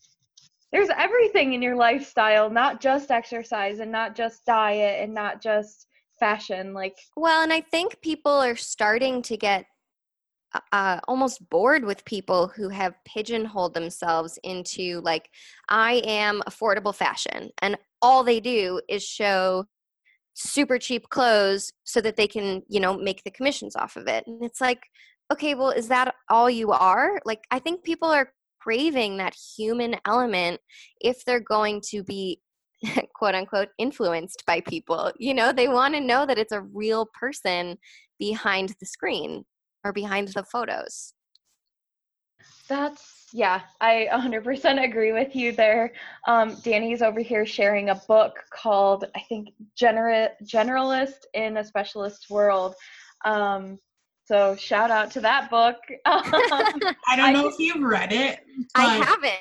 there's 0.73 0.91
everything 0.97 1.55
in 1.55 1.63
your 1.63 1.77
lifestyle, 1.77 2.51
not 2.51 2.81
just 2.81 3.11
exercise 3.11 3.79
and 3.79 3.93
not 3.93 4.15
just 4.15 4.45
diet 4.45 5.03
and 5.03 5.15
not 5.15 5.41
just 5.41 5.87
fashion 6.23 6.73
like 6.73 6.97
well 7.17 7.43
and 7.43 7.53
i 7.53 7.61
think 7.61 8.01
people 8.01 8.31
are 8.31 8.55
starting 8.55 9.23
to 9.23 9.37
get 9.37 9.67
uh, 10.71 11.01
almost 11.09 11.49
bored 11.51 11.85
with 11.85 12.05
people 12.05 12.47
who 12.47 12.69
have 12.69 12.95
pigeonholed 13.05 13.75
themselves 13.75 14.39
into 14.45 15.01
like 15.01 15.31
i 15.69 15.95
am 16.05 16.41
affordable 16.49 16.95
fashion 16.95 17.51
and 17.61 17.77
all 18.01 18.23
they 18.23 18.39
do 18.39 18.81
is 18.89 19.03
show 19.03 19.65
super 20.35 20.79
cheap 20.79 21.09
clothes 21.11 21.73
so 21.85 22.01
that 22.01 22.17
they 22.17 22.27
can 22.27 22.63
you 22.69 22.81
know 22.81 22.97
make 22.97 23.23
the 23.25 23.31
commissions 23.31 23.77
off 23.77 23.97
of 23.97 24.07
it. 24.09 24.25
And 24.27 24.43
it's 24.43 24.61
like 24.61 24.83
okay 25.33 25.55
well 25.55 25.71
is 25.71 25.89
that 25.89 26.15
all 26.29 26.51
you 26.51 26.73
are? 26.73 27.21
Like 27.25 27.45
i 27.51 27.59
think 27.59 27.83
people 27.83 28.09
are 28.09 28.33
craving 28.61 29.17
that 29.17 29.35
human 29.57 29.97
element 30.07 30.61
if 31.01 31.25
they're 31.25 31.41
going 31.41 31.81
to 31.91 32.05
be 32.05 32.41
quote 33.15 33.35
unquote 33.35 33.69
influenced 33.79 34.45
by 34.47 34.61
people. 34.61 35.13
You 35.19 35.35
know 35.35 35.53
they 35.53 35.69
want 35.69 35.95
to 35.95 36.01
know 36.01 36.27
that 36.27 36.39
it's 36.39 36.53
a 36.53 36.63
real 36.63 37.07
person 37.19 37.79
behind 38.19 38.75
the 38.81 38.87
screen 38.87 39.45
or 39.85 39.93
behind 39.93 40.29
the 40.29 40.45
photos. 40.45 41.15
That's 42.69 43.22
yeah, 43.33 43.63
I 43.81 44.09
100% 44.13 44.85
agree 44.85 45.13
with 45.13 45.35
you 45.35 45.53
there. 45.53 45.93
Um, 46.27 46.57
Dannie's 46.57 47.03
over 47.03 47.21
here 47.21 47.47
sharing 47.47 47.89
a 47.89 47.95
book 48.07 48.37
called 48.51 49.07
I 49.17 49.21
think 49.29 49.51
Gener- 49.81 50.33
Generalist 50.45 51.25
in 51.35 51.57
a 51.57 51.65
Specialist 51.65 52.29
World. 52.31 52.75
Um, 53.25 53.79
so 54.25 54.55
shout 54.57 54.91
out 54.91 55.11
to 55.13 55.21
that 55.21 55.51
book. 55.51 55.77
Um, 56.07 56.23
I 57.09 57.17
don't 57.17 57.33
know 57.33 57.47
I, 57.47 57.49
if 57.49 57.59
you've 57.59 57.83
read 57.83 58.13
it. 58.13 58.41
I 58.75 58.97
haven't. 58.97 59.33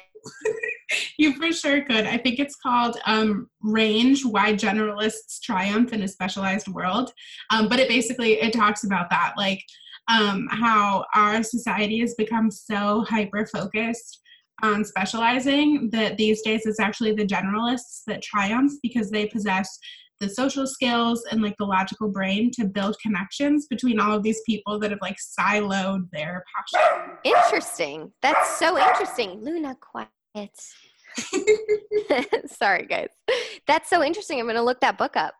you 1.18 1.34
for 1.36 1.52
sure 1.52 1.84
could. 1.84 2.06
I 2.06 2.18
think 2.18 2.40
it's 2.40 2.56
called 2.56 2.98
um, 3.06 3.50
Range: 3.62 4.24
Why 4.26 4.54
Generalists 4.54 5.40
Triumph 5.42 5.94
in 5.94 6.04
a 6.04 6.08
Specialized 6.08 6.68
World. 6.68 7.12
Um, 7.50 7.68
but 7.68 7.80
it 7.80 7.88
basically 7.88 8.42
it 8.42 8.54
talks 8.54 8.84
about 8.84 9.10
that, 9.10 9.34
like 9.38 9.64
um, 10.08 10.48
how 10.52 11.06
our 11.16 11.44
society 11.44 12.00
has 12.00 12.14
become 12.16 12.52
so 12.52 13.06
hyper 13.08 13.46
focused 13.46 14.20
on 14.64 14.86
specializing 14.86 15.90
that 15.92 16.18
these 16.18 16.42
days 16.42 16.66
it's 16.66 16.80
actually 16.80 17.14
the 17.14 17.26
generalists 17.26 18.02
that 18.08 18.22
triumph 18.22 18.72
because 18.84 19.10
they 19.10 19.26
possess 19.28 19.80
the 20.20 20.30
social 20.30 20.68
skills 20.68 21.24
and 21.32 21.42
like 21.42 21.56
the 21.58 21.66
logical 21.66 22.08
brain 22.08 22.52
to 22.52 22.66
build 22.66 22.96
connections 23.02 23.66
between 23.68 24.00
all 24.00 24.16
of 24.16 24.22
these 24.22 24.40
people 24.46 24.78
that 24.80 24.92
have 24.92 25.02
like 25.02 25.18
siloed 25.18 26.08
their 26.12 26.44
passion. 26.56 27.18
Interesting. 27.24 28.12
That's 28.22 28.58
so 28.58 28.78
interesting. 28.78 29.44
Luna, 29.44 29.76
quiet. 29.82 30.10
Sorry, 32.46 32.86
guys. 32.86 33.10
That's 33.68 33.90
so 33.90 34.04
interesting. 34.04 34.40
I'm 34.40 34.46
going 34.46 34.56
to 34.56 34.62
look 34.62 34.80
that 34.82 34.98
book 34.98 35.18
up. 35.18 35.34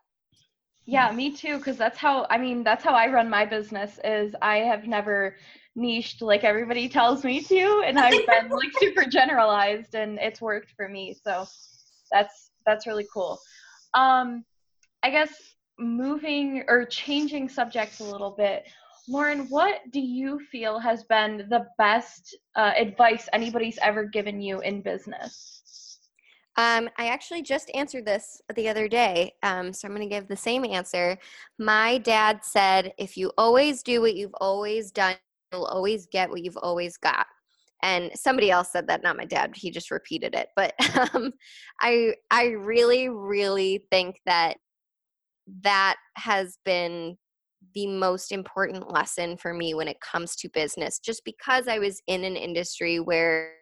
Yeah, 0.84 1.12
me 1.12 1.34
too. 1.36 1.58
Because 1.58 1.76
that's 1.76 1.98
how 1.98 2.26
I 2.30 2.38
mean, 2.38 2.64
that's 2.64 2.84
how 2.84 2.94
I 2.94 3.10
run 3.10 3.30
my 3.30 3.44
business. 3.44 3.98
Is 4.04 4.34
I 4.42 4.58
have 4.58 4.86
never 4.86 5.36
niched 5.74 6.22
like 6.22 6.44
everybody 6.44 6.88
tells 6.88 7.24
me 7.24 7.42
to, 7.42 7.82
and 7.86 7.98
I've 7.98 8.26
been 8.26 8.50
like 8.50 8.72
super 8.78 9.04
generalized, 9.04 9.94
and 9.94 10.18
it's 10.18 10.40
worked 10.40 10.72
for 10.76 10.88
me. 10.88 11.16
So 11.24 11.46
that's 12.10 12.50
that's 12.66 12.86
really 12.86 13.06
cool. 13.12 13.38
Um, 13.94 14.44
I 15.02 15.10
guess 15.10 15.32
moving 15.78 16.64
or 16.68 16.84
changing 16.84 17.48
subjects 17.48 18.00
a 18.00 18.04
little 18.04 18.34
bit. 18.36 18.64
Lauren, 19.08 19.46
what 19.48 19.80
do 19.90 20.00
you 20.00 20.38
feel 20.50 20.78
has 20.78 21.02
been 21.04 21.46
the 21.50 21.66
best 21.76 22.36
uh, 22.54 22.72
advice 22.76 23.28
anybody's 23.32 23.78
ever 23.82 24.04
given 24.04 24.40
you 24.40 24.60
in 24.60 24.80
business? 24.80 25.61
Um, 26.56 26.90
I 26.98 27.06
actually 27.06 27.42
just 27.42 27.70
answered 27.74 28.04
this 28.04 28.40
the 28.54 28.68
other 28.68 28.86
day, 28.86 29.32
um, 29.42 29.72
so 29.72 29.88
I'm 29.88 29.94
going 29.94 30.06
to 30.06 30.14
give 30.14 30.28
the 30.28 30.36
same 30.36 30.64
answer. 30.64 31.16
My 31.58 31.98
dad 31.98 32.40
said, 32.42 32.92
if 32.98 33.16
you 33.16 33.32
always 33.38 33.82
do 33.82 34.02
what 34.02 34.14
you've 34.14 34.34
always 34.34 34.90
done, 34.90 35.14
you'll 35.52 35.64
always 35.64 36.06
get 36.06 36.28
what 36.28 36.42
you've 36.42 36.58
always 36.58 36.98
got. 36.98 37.26
And 37.82 38.10
somebody 38.14 38.50
else 38.50 38.70
said 38.70 38.86
that, 38.88 39.02
not 39.02 39.16
my 39.16 39.24
dad. 39.24 39.54
He 39.56 39.70
just 39.70 39.90
repeated 39.90 40.34
it. 40.34 40.48
But 40.54 40.74
um, 41.14 41.32
I, 41.80 42.14
I 42.30 42.48
really, 42.48 43.08
really 43.08 43.84
think 43.90 44.16
that 44.26 44.56
that 45.62 45.96
has 46.16 46.58
been 46.64 47.16
the 47.74 47.86
most 47.86 48.30
important 48.32 48.92
lesson 48.92 49.36
for 49.36 49.54
me 49.54 49.74
when 49.74 49.88
it 49.88 50.00
comes 50.00 50.34
to 50.36 50.48
business 50.48 50.98
just 50.98 51.24
because 51.24 51.68
i 51.68 51.78
was 51.78 52.02
in 52.08 52.24
an 52.24 52.36
industry 52.36 52.98
where 52.98 53.54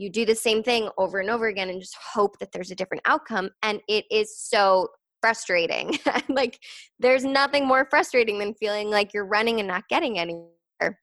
you 0.00 0.08
do 0.08 0.24
the 0.24 0.34
same 0.34 0.62
thing 0.62 0.88
over 0.96 1.20
and 1.20 1.28
over 1.28 1.48
again 1.48 1.68
and 1.68 1.78
just 1.78 1.94
hope 1.96 2.38
that 2.38 2.52
there's 2.52 2.70
a 2.70 2.74
different 2.74 3.02
outcome 3.04 3.50
and 3.62 3.82
it 3.86 4.06
is 4.10 4.36
so 4.36 4.88
frustrating. 5.20 5.98
Like 6.28 6.58
there's 6.98 7.24
nothing 7.24 7.66
more 7.66 7.86
frustrating 7.90 8.38
than 8.38 8.54
feeling 8.54 8.88
like 8.88 9.12
you're 9.12 9.26
running 9.26 9.58
and 9.58 9.68
not 9.68 9.88
getting 9.88 10.18
anywhere. 10.18 10.98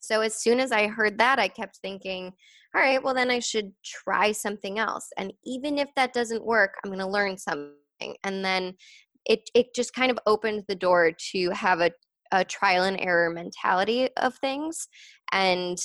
So 0.00 0.22
as 0.22 0.36
soon 0.36 0.60
as 0.60 0.72
i 0.72 0.86
heard 0.86 1.18
that 1.18 1.38
i 1.38 1.48
kept 1.48 1.78
thinking 1.78 2.32
all 2.74 2.80
right 2.80 3.02
well 3.02 3.12
then 3.12 3.30
i 3.30 3.40
should 3.40 3.72
try 3.84 4.32
something 4.32 4.78
else. 4.78 5.08
And 5.18 5.32
even 5.44 5.76
if 5.76 5.88
that 5.96 6.14
doesn't 6.14 6.46
work 6.46 6.74
i'm 6.82 6.90
going 6.90 7.00
to 7.00 7.06
learn 7.06 7.36
something. 7.36 8.16
And 8.24 8.42
then 8.44 8.74
it 9.26 9.50
it 9.54 9.74
just 9.74 9.92
kind 9.92 10.10
of 10.10 10.18
opened 10.26 10.64
the 10.68 10.74
door 10.74 11.12
to 11.32 11.50
have 11.50 11.80
a, 11.80 11.90
a 12.32 12.44
trial 12.44 12.84
and 12.84 12.98
error 13.00 13.30
mentality 13.30 14.08
of 14.16 14.34
things. 14.36 14.88
And 15.32 15.76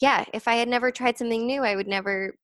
yeah 0.00 0.24
if 0.32 0.48
i 0.48 0.54
had 0.54 0.68
never 0.68 0.90
tried 0.90 1.18
something 1.18 1.46
new 1.46 1.62
i 1.62 1.74
would 1.74 1.88
never 1.88 2.34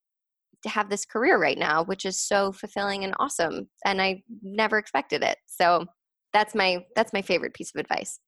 have 0.67 0.89
this 0.89 1.05
career 1.05 1.39
right 1.39 1.59
now 1.59 1.83
which 1.83 2.05
is 2.05 2.19
so 2.21 2.53
fulfilling 2.53 3.05
and 3.05 3.15
awesome 3.19 3.69
and 3.85 4.01
i 4.01 4.23
never 4.43 4.79
expected 4.79 5.23
it 5.23 5.39
so 5.47 5.85
that's 6.33 6.55
my 6.55 6.85
that's 6.95 7.13
my 7.13 7.23
favorite 7.23 7.55
piece 7.55 7.73
of 7.75 7.81
advice 7.81 8.21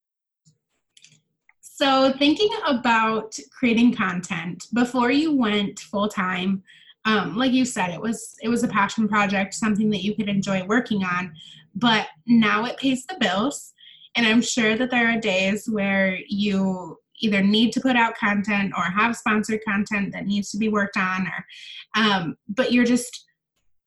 so 1.60 2.12
thinking 2.18 2.50
about 2.66 3.36
creating 3.56 3.94
content 3.94 4.66
before 4.74 5.10
you 5.10 5.36
went 5.36 5.80
full 5.80 6.08
time 6.08 6.62
um, 7.06 7.36
like 7.36 7.52
you 7.52 7.66
said 7.66 7.90
it 7.90 8.00
was 8.00 8.34
it 8.42 8.48
was 8.48 8.64
a 8.64 8.68
passion 8.68 9.06
project 9.08 9.54
something 9.54 9.90
that 9.90 10.02
you 10.02 10.14
could 10.14 10.28
enjoy 10.28 10.64
working 10.64 11.04
on 11.04 11.32
but 11.74 12.06
now 12.26 12.64
it 12.64 12.78
pays 12.78 13.04
the 13.06 13.16
bills. 13.18 13.72
And 14.16 14.26
I'm 14.26 14.42
sure 14.42 14.76
that 14.76 14.90
there 14.90 15.08
are 15.08 15.20
days 15.20 15.68
where 15.68 16.18
you 16.28 16.98
either 17.20 17.42
need 17.42 17.72
to 17.72 17.80
put 17.80 17.96
out 17.96 18.16
content 18.16 18.72
or 18.76 18.84
have 18.84 19.16
sponsored 19.16 19.60
content 19.66 20.12
that 20.12 20.26
needs 20.26 20.50
to 20.50 20.58
be 20.58 20.68
worked 20.68 20.96
on, 20.96 21.26
or 21.26 22.02
um, 22.02 22.36
but 22.48 22.72
you're 22.72 22.84
just 22.84 23.24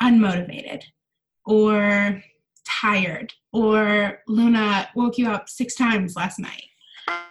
unmotivated 0.01 0.83
or 1.45 2.21
tired, 2.67 3.33
or 3.53 4.19
Luna 4.27 4.89
woke 4.95 5.17
you 5.17 5.29
up 5.29 5.49
six 5.49 5.75
times 5.75 6.15
last 6.15 6.39
night. 6.39 6.63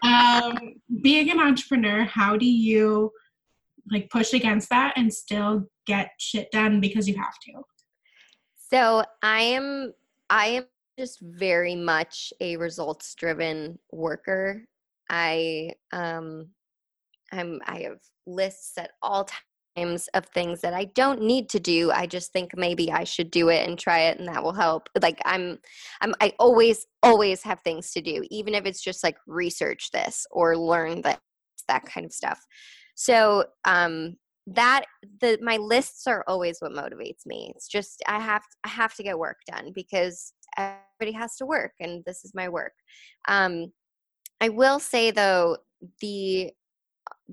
Um, 0.02 0.74
being 1.02 1.30
an 1.30 1.38
entrepreneur, 1.38 2.04
how 2.04 2.36
do 2.36 2.46
you 2.46 3.12
like 3.90 4.10
push 4.10 4.32
against 4.32 4.70
that 4.70 4.94
and 4.96 5.12
still 5.12 5.68
get 5.86 6.10
shit 6.18 6.50
done 6.50 6.80
because 6.80 7.08
you 7.08 7.16
have 7.16 7.38
to? 7.42 7.62
So 8.70 9.04
I 9.22 9.40
am 9.40 9.92
I 10.30 10.46
am 10.46 10.64
just 10.98 11.20
very 11.20 11.76
much 11.76 12.32
a 12.40 12.56
results 12.56 13.14
driven 13.14 13.78
worker. 13.92 14.64
I 15.10 15.72
um 15.92 16.48
I'm 17.32 17.60
I 17.66 17.80
have 17.80 17.98
lists 18.26 18.78
at 18.78 18.92
all 19.02 19.28
times 19.76 20.08
of 20.14 20.26
things 20.26 20.60
that 20.62 20.74
I 20.74 20.84
don't 20.86 21.22
need 21.22 21.48
to 21.50 21.60
do. 21.60 21.90
I 21.90 22.06
just 22.06 22.32
think 22.32 22.56
maybe 22.56 22.90
I 22.90 23.04
should 23.04 23.30
do 23.30 23.48
it 23.50 23.68
and 23.68 23.78
try 23.78 24.00
it 24.02 24.18
and 24.18 24.28
that 24.28 24.42
will 24.42 24.52
help. 24.52 24.88
Like 25.00 25.20
I'm 25.24 25.58
I'm 26.00 26.14
I 26.20 26.32
always 26.38 26.86
always 27.02 27.42
have 27.42 27.60
things 27.60 27.92
to 27.92 28.00
do 28.00 28.24
even 28.30 28.54
if 28.54 28.64
it's 28.66 28.82
just 28.82 29.04
like 29.04 29.16
research 29.26 29.90
this 29.92 30.26
or 30.30 30.56
learn 30.56 31.02
that 31.02 31.20
that 31.68 31.84
kind 31.84 32.06
of 32.06 32.12
stuff. 32.12 32.44
So 32.94 33.44
um 33.64 34.16
that 34.46 34.84
the 35.20 35.38
my 35.42 35.56
lists 35.56 36.06
are 36.06 36.24
always 36.28 36.58
what 36.60 36.70
motivates 36.70 37.26
me 37.26 37.52
it's 37.56 37.66
just 37.66 38.02
i 38.06 38.18
have 38.18 38.42
to, 38.42 38.56
i 38.64 38.68
have 38.68 38.94
to 38.94 39.02
get 39.02 39.18
work 39.18 39.38
done 39.46 39.72
because 39.74 40.32
everybody 40.56 41.12
has 41.12 41.34
to 41.36 41.44
work 41.44 41.72
and 41.80 42.04
this 42.06 42.24
is 42.24 42.32
my 42.32 42.48
work 42.48 42.72
um 43.26 43.72
i 44.40 44.48
will 44.48 44.78
say 44.78 45.10
though 45.10 45.56
the 46.00 46.50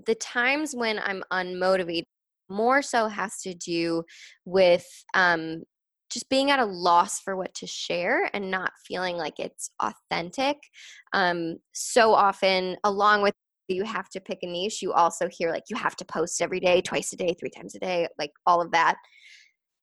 the 0.06 0.16
times 0.16 0.76
when 0.76 1.00
i'm 1.00 1.24
unmotivated 1.32 2.06
more 2.50 2.82
so 2.82 3.08
has 3.08 3.40
to 3.42 3.54
do 3.54 4.04
with 4.46 4.86
um 5.14 5.64
just 6.14 6.30
being 6.30 6.52
at 6.52 6.60
a 6.60 6.66
loss 6.66 7.20
for 7.20 7.36
what 7.36 7.54
to 7.56 7.66
share 7.66 8.30
and 8.34 8.52
not 8.52 8.72
feeling 8.86 9.18
like 9.18 9.40
it's 9.40 9.72
authentic. 9.82 10.58
Um 11.12 11.58
so 11.74 12.14
often 12.14 12.78
along 12.84 13.24
with 13.24 13.34
you 13.68 13.84
have 13.84 14.10
to 14.10 14.20
pick 14.20 14.40
a 14.44 14.46
niche 14.46 14.82
you 14.82 14.94
also 14.94 15.28
hear 15.32 15.50
like 15.50 15.64
you 15.70 15.78
have 15.78 15.96
to 15.96 16.06
post 16.06 16.42
every 16.42 16.60
day 16.60 16.82
twice 16.82 17.12
a 17.14 17.18
day 17.18 17.34
three 17.40 17.50
times 17.50 17.74
a 17.74 17.80
day 17.80 18.08
like 18.20 18.32
all 18.46 18.62
of 18.62 18.72
that. 18.72 18.96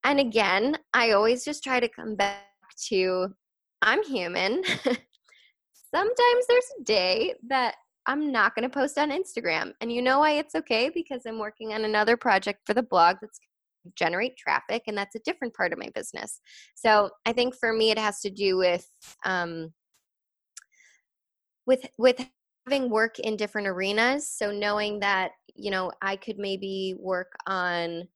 And 0.04 0.20
again 0.20 0.78
i 0.94 1.10
always 1.10 1.44
just 1.44 1.64
try 1.64 1.80
to 1.80 1.88
come 1.88 2.14
back 2.14 2.44
to 2.88 3.28
i'm 3.82 4.02
human 4.04 4.62
sometimes 5.94 6.47
there's 6.49 6.73
a 6.80 6.85
day 6.85 7.35
that 7.49 7.76
i'm 8.06 8.32
not 8.32 8.54
going 8.54 8.68
to 8.68 8.75
post 8.75 8.99
on 8.99 9.11
instagram. 9.11 9.73
And 9.80 9.92
you 9.92 10.02
know 10.02 10.20
why 10.20 10.32
it's 10.32 10.54
okay? 10.54 10.90
Because 10.92 11.23
i'm 11.26 11.38
working 11.38 11.73
on 11.73 11.85
another 11.85 12.16
project 12.16 12.61
for 12.66 12.75
the 12.75 12.82
blog 12.82 13.16
that's 13.20 13.38
generate 13.94 14.37
traffic 14.37 14.82
and 14.87 14.97
that's 14.97 15.14
a 15.14 15.20
different 15.20 15.54
part 15.54 15.73
of 15.73 15.78
my 15.78 15.88
business. 15.94 16.40
So 16.75 17.11
i 17.26 17.32
think 17.32 17.54
for 17.54 17.73
me 17.73 17.90
it 17.90 17.99
has 17.99 18.20
to 18.20 18.30
do 18.30 18.56
with 18.56 18.87
um 19.25 19.73
with 21.66 21.87
with 21.99 22.26
having 22.66 22.90
work 22.90 23.18
in 23.18 23.37
different 23.37 23.68
arenas. 23.68 24.28
So 24.28 24.50
knowing 24.50 25.00
that 25.00 25.32
you 25.54 25.70
know 25.70 25.92
i 26.02 26.16
could 26.16 26.38
maybe 26.38 26.94
work 26.99 27.32
on 27.47 28.09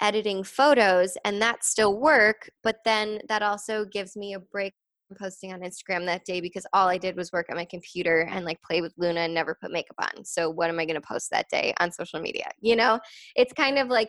editing 0.00 0.44
photos 0.44 1.16
and 1.24 1.40
that 1.40 1.64
still 1.64 1.98
work 1.98 2.50
but 2.62 2.76
then 2.84 3.18
that 3.28 3.42
also 3.42 3.84
gives 3.86 4.14
me 4.16 4.34
a 4.34 4.38
break 4.38 4.74
posting 5.14 5.52
on 5.52 5.60
instagram 5.60 6.04
that 6.04 6.24
day 6.24 6.40
because 6.40 6.66
all 6.72 6.88
i 6.88 6.98
did 6.98 7.16
was 7.16 7.32
work 7.32 7.46
on 7.50 7.56
my 7.56 7.64
computer 7.64 8.28
and 8.30 8.44
like 8.44 8.60
play 8.62 8.80
with 8.80 8.92
luna 8.96 9.20
and 9.20 9.34
never 9.34 9.56
put 9.60 9.70
makeup 9.70 9.96
on 10.00 10.24
so 10.24 10.50
what 10.50 10.68
am 10.68 10.78
i 10.78 10.84
going 10.84 11.00
to 11.00 11.06
post 11.06 11.30
that 11.30 11.46
day 11.50 11.72
on 11.80 11.92
social 11.92 12.20
media 12.20 12.48
you 12.60 12.76
know 12.76 12.98
it's 13.36 13.52
kind 13.52 13.78
of 13.78 13.88
like 13.88 14.08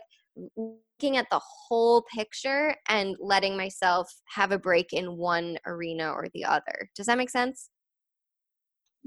looking 0.56 1.18
at 1.18 1.27
the 1.32 1.42
whole 1.68 2.04
picture 2.13 2.75
and 2.89 3.16
letting 3.20 3.56
myself 3.56 4.12
have 4.27 4.51
a 4.51 4.58
break 4.58 4.94
in 4.94 5.18
one 5.18 5.58
arena 5.66 6.12
or 6.12 6.27
the 6.34 6.44
other 6.44 6.89
does 6.96 7.06
that 7.06 7.18
make 7.18 7.30
sense 7.30 7.70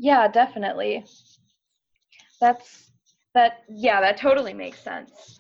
yeah, 0.03 0.29
definitely. 0.29 1.05
That's 2.41 2.91
that 3.35 3.65
yeah, 3.69 4.01
that 4.01 4.17
totally 4.17 4.55
makes 4.55 4.81
sense. 4.81 5.39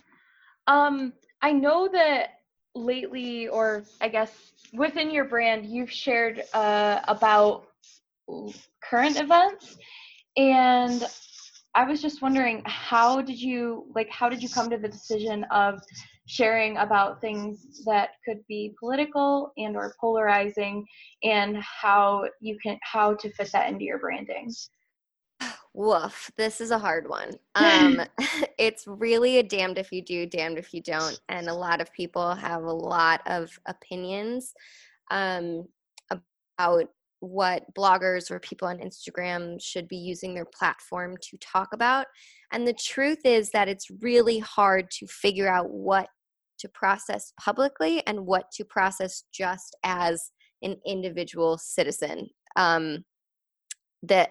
Um 0.66 1.14
I 1.40 1.52
know 1.52 1.88
that 1.90 2.39
lately 2.74 3.48
or 3.48 3.84
I 4.00 4.08
guess 4.08 4.52
within 4.72 5.10
your 5.10 5.24
brand 5.24 5.66
you've 5.66 5.90
shared 5.90 6.42
uh 6.54 7.00
about 7.08 7.66
current 8.82 9.18
events. 9.18 9.76
And 10.36 11.04
I 11.74 11.84
was 11.84 12.02
just 12.02 12.22
wondering 12.22 12.62
how 12.66 13.20
did 13.20 13.40
you 13.40 13.86
like 13.94 14.08
how 14.10 14.28
did 14.28 14.42
you 14.42 14.48
come 14.48 14.70
to 14.70 14.78
the 14.78 14.88
decision 14.88 15.44
of 15.50 15.80
sharing 16.26 16.76
about 16.76 17.20
things 17.20 17.82
that 17.86 18.10
could 18.24 18.38
be 18.48 18.74
political 18.78 19.52
and 19.56 19.76
or 19.76 19.94
polarizing 20.00 20.86
and 21.24 21.56
how 21.56 22.28
you 22.40 22.56
can 22.62 22.78
how 22.82 23.14
to 23.14 23.32
fit 23.32 23.50
that 23.52 23.68
into 23.68 23.84
your 23.84 23.98
branding 23.98 24.48
woof 25.72 26.30
this 26.36 26.60
is 26.60 26.70
a 26.70 26.78
hard 26.78 27.08
one 27.08 27.30
um 27.54 28.00
it's 28.58 28.84
really 28.86 29.38
a 29.38 29.42
damned 29.42 29.78
if 29.78 29.92
you 29.92 30.02
do 30.02 30.26
damned 30.26 30.58
if 30.58 30.74
you 30.74 30.82
don't 30.82 31.20
and 31.28 31.48
a 31.48 31.54
lot 31.54 31.80
of 31.80 31.92
people 31.92 32.34
have 32.34 32.62
a 32.62 32.72
lot 32.72 33.20
of 33.26 33.50
opinions 33.66 34.52
um 35.10 35.64
about 36.60 36.86
what 37.20 37.64
bloggers 37.74 38.30
or 38.30 38.40
people 38.40 38.66
on 38.66 38.78
Instagram 38.78 39.58
should 39.60 39.86
be 39.88 39.96
using 39.96 40.34
their 40.34 40.46
platform 40.46 41.16
to 41.22 41.36
talk 41.38 41.68
about. 41.72 42.06
And 42.50 42.66
the 42.66 42.72
truth 42.72 43.20
is 43.24 43.50
that 43.50 43.68
it's 43.68 43.88
really 44.00 44.38
hard 44.38 44.90
to 44.92 45.06
figure 45.06 45.48
out 45.48 45.70
what 45.70 46.08
to 46.58 46.68
process 46.68 47.32
publicly 47.38 48.02
and 48.06 48.26
what 48.26 48.50
to 48.52 48.64
process 48.64 49.24
just 49.32 49.76
as 49.84 50.30
an 50.62 50.76
individual 50.86 51.58
citizen. 51.58 52.28
Um, 52.56 53.04
that 54.02 54.30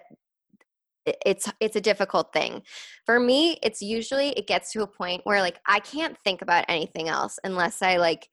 it's 1.06 1.50
it's 1.60 1.76
a 1.76 1.80
difficult 1.80 2.32
thing. 2.32 2.62
For 3.06 3.18
me 3.18 3.58
it's 3.62 3.82
usually 3.82 4.30
it 4.30 4.46
gets 4.46 4.72
to 4.72 4.82
a 4.82 4.86
point 4.86 5.22
where 5.24 5.40
like 5.40 5.58
i 5.66 5.80
can't 5.80 6.16
think 6.24 6.42
about 6.42 6.64
anything 6.68 7.08
else 7.08 7.38
unless 7.44 7.82
i 7.82 7.96
like 7.96 8.28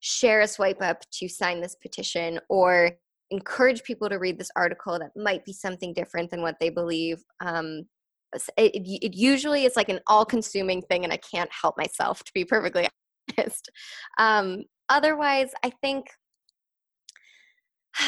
share 0.00 0.40
a 0.40 0.48
swipe 0.48 0.80
up 0.80 1.02
to 1.12 1.28
sign 1.28 1.60
this 1.60 1.76
petition 1.76 2.40
or 2.48 2.92
encourage 3.30 3.82
people 3.84 4.08
to 4.08 4.18
read 4.18 4.38
this 4.38 4.50
article 4.56 4.98
that 4.98 5.10
might 5.14 5.44
be 5.44 5.52
something 5.52 5.92
different 5.92 6.30
than 6.30 6.42
what 6.42 6.56
they 6.58 6.70
believe 6.70 7.22
um, 7.40 7.84
it, 8.56 8.72
it, 8.76 9.14
usually 9.14 9.64
is 9.64 9.76
like 9.76 9.88
an 9.88 10.00
all-consuming 10.06 10.82
thing 10.82 11.04
and 11.04 11.12
i 11.12 11.18
can't 11.18 11.50
help 11.52 11.76
myself 11.76 12.24
to 12.24 12.32
be 12.32 12.44
perfectly 12.44 12.88
honest. 13.38 13.70
Um, 14.18 14.64
otherwise 14.88 15.50
i 15.62 15.70
think 15.82 16.06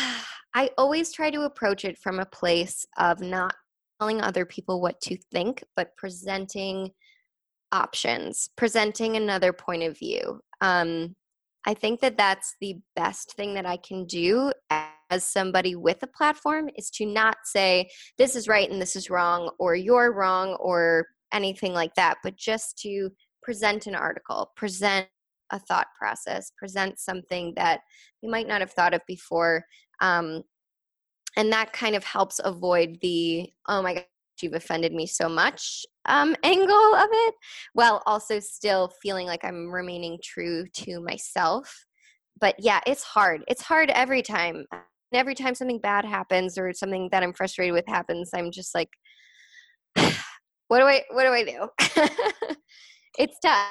i 0.55 0.71
always 0.79 1.13
try 1.13 1.31
to 1.31 1.43
approach 1.43 1.85
it 1.85 1.99
from 1.99 2.19
a 2.19 2.27
place 2.27 2.87
of 2.99 3.21
not 3.21 3.55
telling 4.03 4.21
other 4.21 4.45
people 4.45 4.81
what 4.81 5.01
to 5.01 5.17
think 5.31 5.63
but 5.77 5.97
presenting 5.97 6.91
options 7.71 8.51
presenting 8.57 9.17
another 9.17 9.53
point 9.53 9.85
of 9.85 9.97
view. 9.97 10.41
Um, 10.61 11.15
i 11.67 11.75
think 11.75 12.01
that 12.01 12.19
that's 12.19 12.57
the 12.61 12.77
best 12.97 13.35
thing 13.37 13.55
that 13.55 13.67
i 13.67 13.77
can 13.77 14.05
do 14.07 14.53
as 15.11 15.25
somebody 15.25 15.77
with 15.77 16.03
a 16.03 16.09
platform 16.09 16.69
is 16.77 16.91
to 16.91 17.07
not 17.07 17.37
say 17.45 17.89
this 18.19 18.35
is 18.35 18.49
right 18.49 18.69
and 18.71 18.83
this 18.83 18.97
is 18.97 19.11
wrong 19.11 19.51
or 19.61 19.77
you're 19.77 20.13
wrong 20.13 20.57
or 20.59 21.07
anything 21.33 21.73
like 21.73 21.95
that 21.95 22.17
but 22.25 22.35
just 22.37 22.77
to 22.79 23.09
present 23.43 23.87
an 23.87 23.95
article 23.95 24.51
present 24.57 25.07
a 25.53 25.59
thought 25.61 25.87
process 26.01 26.51
present 26.59 26.99
something 26.99 27.53
that 27.55 27.81
you 28.23 28.31
might 28.31 28.49
not 28.49 28.61
have 28.61 28.73
thought 28.73 28.95
of 28.95 29.03
before. 29.07 29.65
Um, 30.01 30.43
and 31.37 31.53
that 31.53 31.73
kind 31.73 31.95
of 31.95 32.05
helps 32.05 32.41
avoid 32.45 32.99
the 33.03 33.51
oh 33.69 33.83
my 33.83 33.95
god 33.95 34.05
you've 34.41 34.55
offended 34.55 34.93
me 34.93 35.07
so 35.07 35.29
much 35.29 35.87
um, 36.07 36.35
angle 36.43 36.95
of 36.97 37.09
it 37.13 37.35
while 37.75 38.03
also 38.07 38.41
still 38.41 38.91
feeling 39.01 39.27
like 39.27 39.45
i'm 39.45 39.71
remaining 39.71 40.19
true 40.21 40.67
to 40.75 41.01
myself 41.01 41.87
but 42.41 42.57
yeah 42.59 42.81
it's 42.87 43.05
hard 43.05 43.45
it's 43.47 43.63
hard 43.63 43.89
every 43.91 44.21
time 44.21 44.65
every 45.13 45.35
time 45.35 45.55
something 45.55 45.79
bad 45.79 46.05
happens 46.05 46.59
or 46.59 46.73
something 46.73 47.09
that 47.13 47.23
I'm 47.23 47.33
frustrated 47.33 47.75
with 47.75 47.87
happens, 47.87 48.31
I'm 48.35 48.51
just 48.51 48.75
like, 48.75 48.91
what 50.69 50.79
do 50.79 50.85
I 50.85 51.03
what 51.11 51.25
do 51.25 51.31
I 51.31 51.45
do? 51.45 52.57
it's 53.19 53.39
tough. 53.41 53.69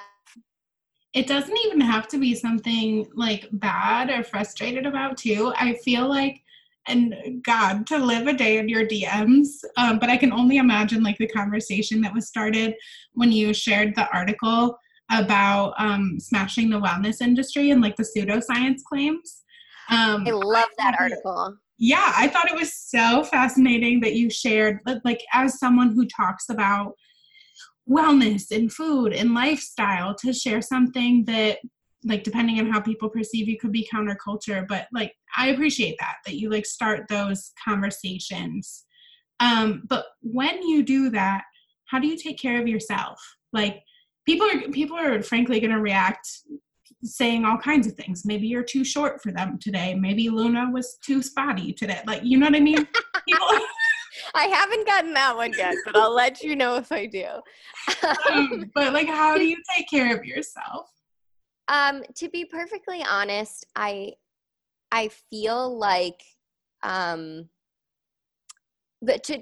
It 1.13 1.27
doesn't 1.27 1.57
even 1.65 1.81
have 1.81 2.07
to 2.09 2.17
be 2.17 2.33
something 2.35 3.05
like 3.15 3.47
bad 3.53 4.09
or 4.09 4.23
frustrated 4.23 4.85
about 4.85 5.17
too. 5.17 5.51
I 5.57 5.73
feel 5.83 6.07
like 6.07 6.41
and 6.87 7.43
God 7.43 7.85
to 7.87 7.97
live 7.97 8.27
a 8.27 8.33
day 8.33 8.57
in 8.57 8.67
your 8.67 8.85
DMs. 8.85 9.47
Um, 9.77 9.99
but 9.99 10.09
I 10.09 10.17
can 10.17 10.31
only 10.31 10.57
imagine 10.57 11.03
like 11.03 11.17
the 11.17 11.27
conversation 11.27 12.01
that 12.01 12.13
was 12.13 12.27
started 12.27 12.75
when 13.13 13.31
you 13.31 13.53
shared 13.53 13.95
the 13.95 14.09
article 14.11 14.77
about 15.11 15.73
um, 15.77 16.19
smashing 16.19 16.69
the 16.69 16.79
wellness 16.79 17.21
industry 17.21 17.71
and 17.71 17.81
like 17.81 17.95
the 17.97 18.03
pseudoscience 18.03 18.81
claims. 18.83 19.43
Um, 19.89 20.25
I 20.25 20.31
love 20.31 20.69
that 20.77 20.95
article. 20.99 21.57
Yeah, 21.77 22.13
I 22.15 22.27
thought 22.27 22.49
it 22.49 22.57
was 22.57 22.73
so 22.73 23.23
fascinating 23.23 24.01
that 24.01 24.13
you 24.13 24.29
shared, 24.29 24.79
like, 25.03 25.21
as 25.33 25.57
someone 25.57 25.91
who 25.91 26.05
talks 26.05 26.47
about 26.49 26.93
wellness 27.89 28.51
and 28.51 28.71
food 28.71 29.13
and 29.13 29.33
lifestyle, 29.33 30.13
to 30.15 30.31
share 30.31 30.61
something 30.61 31.25
that, 31.25 31.57
like, 32.03 32.23
depending 32.23 32.59
on 32.59 32.69
how 32.69 32.79
people 32.79 33.09
perceive 33.09 33.47
you, 33.47 33.57
could 33.57 33.71
be 33.71 33.87
counterculture. 33.91 34.67
But, 34.67 34.87
like, 34.93 35.13
I 35.37 35.49
appreciate 35.49 35.97
that, 35.99 36.15
that 36.25 36.35
you, 36.35 36.49
like, 36.49 36.65
start 36.65 37.07
those 37.09 37.51
conversations. 37.63 38.85
Um, 39.39 39.83
but 39.87 40.05
when 40.21 40.61
you 40.63 40.83
do 40.83 41.09
that, 41.11 41.43
how 41.85 41.99
do 41.99 42.07
you 42.07 42.17
take 42.17 42.39
care 42.39 42.61
of 42.61 42.67
yourself? 42.67 43.19
Like, 43.53 43.81
people 44.25 44.47
are 44.47 44.61
people 44.71 44.97
are 44.97 45.21
frankly 45.21 45.59
going 45.59 45.71
to 45.71 45.79
react 45.79 46.27
saying 47.03 47.45
all 47.45 47.57
kinds 47.57 47.87
of 47.87 47.93
things. 47.93 48.25
Maybe 48.25 48.47
you're 48.47 48.63
too 48.63 48.83
short 48.83 49.21
for 49.21 49.31
them 49.31 49.57
today. 49.59 49.95
Maybe 49.95 50.29
Luna 50.29 50.69
was 50.71 50.97
too 51.03 51.21
spotty 51.21 51.73
today. 51.73 52.01
Like, 52.05 52.23
you 52.23 52.37
know 52.37 52.45
what 52.45 52.55
I 52.55 52.59
mean? 52.59 52.77
People- 53.27 53.59
I 54.35 54.45
haven't 54.45 54.85
gotten 54.85 55.13
that 55.13 55.35
one 55.35 55.53
yet, 55.57 55.75
but 55.85 55.95
I'll 55.95 56.13
let 56.13 56.41
you 56.41 56.55
know 56.55 56.75
if 56.75 56.91
I 56.91 57.05
do. 57.05 57.25
um, 58.31 58.71
but 58.73 58.93
like, 58.93 59.07
how 59.07 59.35
do 59.35 59.45
you 59.47 59.57
take 59.75 59.89
care 59.89 60.15
of 60.15 60.25
yourself? 60.25 60.89
Um, 61.67 62.03
to 62.15 62.29
be 62.29 62.45
perfectly 62.45 63.03
honest, 63.07 63.65
I 63.75 64.13
I 64.91 65.09
feel 65.29 65.77
like 65.77 66.21
um 66.83 67.49
but 69.01 69.23
to 69.25 69.41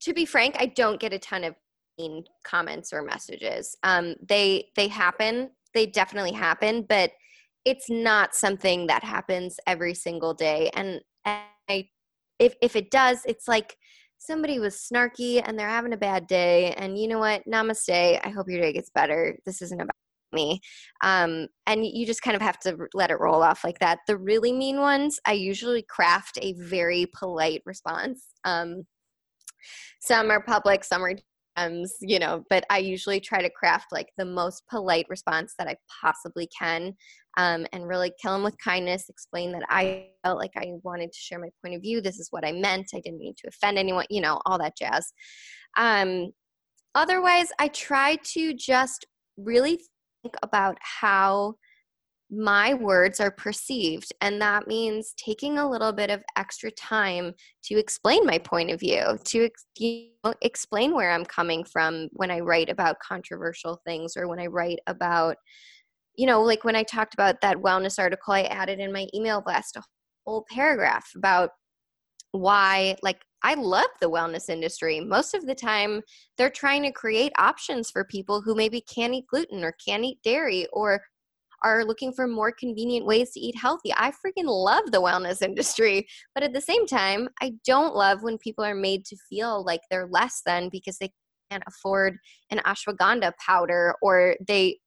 to 0.00 0.14
be 0.14 0.24
frank, 0.24 0.56
I 0.58 0.66
don't 0.66 1.00
get 1.00 1.12
a 1.12 1.18
ton 1.18 1.44
of 1.44 1.54
mean 1.98 2.24
comments 2.44 2.92
or 2.92 3.02
messages. 3.02 3.76
Um 3.82 4.14
they 4.26 4.68
they 4.76 4.88
happen 4.88 5.50
they 5.74 5.86
definitely 5.86 6.32
happen, 6.32 6.82
but 6.88 7.12
it's 7.64 7.88
not 7.88 8.34
something 8.34 8.86
that 8.88 9.04
happens 9.04 9.58
every 9.66 9.94
single 9.94 10.34
day. 10.34 10.70
And 10.74 11.00
I, 11.24 11.88
if 12.38 12.54
if 12.60 12.76
it 12.76 12.90
does, 12.90 13.20
it's 13.26 13.48
like 13.48 13.76
somebody 14.18 14.58
was 14.58 14.76
snarky 14.76 15.42
and 15.44 15.58
they're 15.58 15.68
having 15.68 15.92
a 15.92 15.96
bad 15.96 16.26
day, 16.26 16.74
and 16.74 16.98
you 16.98 17.08
know 17.08 17.18
what? 17.18 17.42
Namaste. 17.46 18.20
I 18.24 18.28
hope 18.30 18.48
your 18.48 18.60
day 18.60 18.72
gets 18.72 18.90
better. 18.90 19.38
This 19.46 19.62
isn't 19.62 19.80
about 19.80 19.96
me. 20.32 20.60
Um, 21.02 21.48
and 21.66 21.84
you 21.86 22.06
just 22.06 22.22
kind 22.22 22.36
of 22.36 22.42
have 22.42 22.58
to 22.60 22.76
let 22.94 23.10
it 23.10 23.20
roll 23.20 23.42
off 23.42 23.64
like 23.64 23.78
that. 23.80 24.00
The 24.06 24.16
really 24.16 24.52
mean 24.52 24.80
ones, 24.80 25.18
I 25.26 25.32
usually 25.32 25.82
craft 25.82 26.38
a 26.40 26.54
very 26.54 27.06
polite 27.18 27.62
response. 27.66 28.24
Um, 28.44 28.84
some 30.00 30.30
are 30.30 30.42
public, 30.42 30.84
some 30.84 31.04
are 31.04 31.14
times, 31.56 31.96
you 32.00 32.18
know, 32.18 32.44
but 32.50 32.64
I 32.70 32.78
usually 32.78 33.20
try 33.20 33.42
to 33.42 33.50
craft 33.50 33.86
like 33.92 34.08
the 34.16 34.24
most 34.24 34.64
polite 34.68 35.06
response 35.08 35.54
that 35.58 35.68
I 35.68 35.76
possibly 36.02 36.48
can 36.58 36.94
um, 37.36 37.66
and 37.72 37.86
really 37.86 38.12
kill 38.20 38.32
them 38.32 38.42
with 38.42 38.56
kindness, 38.58 39.08
explain 39.08 39.52
that 39.52 39.62
I 39.68 40.08
felt 40.24 40.38
like 40.38 40.52
I 40.56 40.72
wanted 40.82 41.12
to 41.12 41.18
share 41.18 41.38
my 41.38 41.48
point 41.62 41.76
of 41.76 41.82
view. 41.82 42.00
This 42.00 42.18
is 42.18 42.28
what 42.30 42.44
I 42.44 42.52
meant. 42.52 42.90
I 42.94 43.00
didn't 43.00 43.18
mean 43.18 43.34
to 43.38 43.48
offend 43.48 43.78
anyone, 43.78 44.06
you 44.10 44.20
know, 44.20 44.40
all 44.46 44.58
that 44.58 44.76
jazz. 44.76 45.12
Um, 45.76 46.32
otherwise, 46.94 47.48
I 47.58 47.68
try 47.68 48.18
to 48.34 48.54
just 48.54 49.06
really 49.36 49.80
about 50.42 50.76
how 50.80 51.54
my 52.34 52.72
words 52.72 53.20
are 53.20 53.30
perceived. 53.30 54.10
And 54.22 54.40
that 54.40 54.66
means 54.66 55.12
taking 55.22 55.58
a 55.58 55.68
little 55.68 55.92
bit 55.92 56.08
of 56.08 56.24
extra 56.36 56.70
time 56.70 57.34
to 57.64 57.78
explain 57.78 58.24
my 58.24 58.38
point 58.38 58.70
of 58.70 58.80
view, 58.80 59.18
to 59.24 59.50
you 59.76 60.08
know, 60.24 60.32
explain 60.40 60.94
where 60.94 61.10
I'm 61.10 61.26
coming 61.26 61.62
from 61.62 62.08
when 62.12 62.30
I 62.30 62.40
write 62.40 62.70
about 62.70 63.00
controversial 63.00 63.82
things 63.86 64.16
or 64.16 64.28
when 64.28 64.40
I 64.40 64.46
write 64.46 64.78
about, 64.86 65.36
you 66.16 66.26
know, 66.26 66.40
like 66.40 66.64
when 66.64 66.76
I 66.76 66.84
talked 66.84 67.12
about 67.12 67.42
that 67.42 67.58
wellness 67.58 67.98
article 67.98 68.32
I 68.32 68.44
added 68.44 68.80
in 68.80 68.92
my 68.92 69.06
email 69.14 69.42
blast, 69.42 69.76
a 69.76 69.82
whole 70.24 70.46
paragraph 70.50 71.10
about 71.14 71.50
why, 72.32 72.96
like, 73.02 73.20
I 73.44 73.54
love 73.54 73.88
the 74.00 74.10
wellness 74.10 74.48
industry. 74.48 75.00
Most 75.00 75.34
of 75.34 75.46
the 75.46 75.54
time, 75.54 76.02
they're 76.36 76.50
trying 76.50 76.82
to 76.82 76.92
create 76.92 77.32
options 77.38 77.90
for 77.90 78.04
people 78.04 78.40
who 78.40 78.54
maybe 78.54 78.80
can't 78.82 79.14
eat 79.14 79.26
gluten 79.28 79.64
or 79.64 79.74
can't 79.84 80.04
eat 80.04 80.18
dairy 80.22 80.66
or 80.72 81.02
are 81.64 81.84
looking 81.84 82.12
for 82.12 82.26
more 82.26 82.52
convenient 82.52 83.06
ways 83.06 83.32
to 83.32 83.40
eat 83.40 83.56
healthy. 83.56 83.92
I 83.96 84.10
freaking 84.10 84.46
love 84.46 84.90
the 84.90 85.00
wellness 85.00 85.42
industry. 85.48 86.06
But 86.34 86.44
at 86.44 86.52
the 86.52 86.60
same 86.60 86.86
time, 86.86 87.28
I 87.40 87.52
don't 87.66 87.94
love 87.94 88.22
when 88.22 88.38
people 88.38 88.64
are 88.64 88.74
made 88.74 89.04
to 89.06 89.16
feel 89.28 89.64
like 89.64 89.80
they're 89.90 90.08
less 90.08 90.42
than 90.44 90.68
because 90.70 90.98
they 90.98 91.10
can't 91.50 91.62
afford 91.66 92.16
an 92.50 92.60
ashwagandha 92.66 93.32
powder 93.44 93.94
or 94.02 94.36
they 94.46 94.78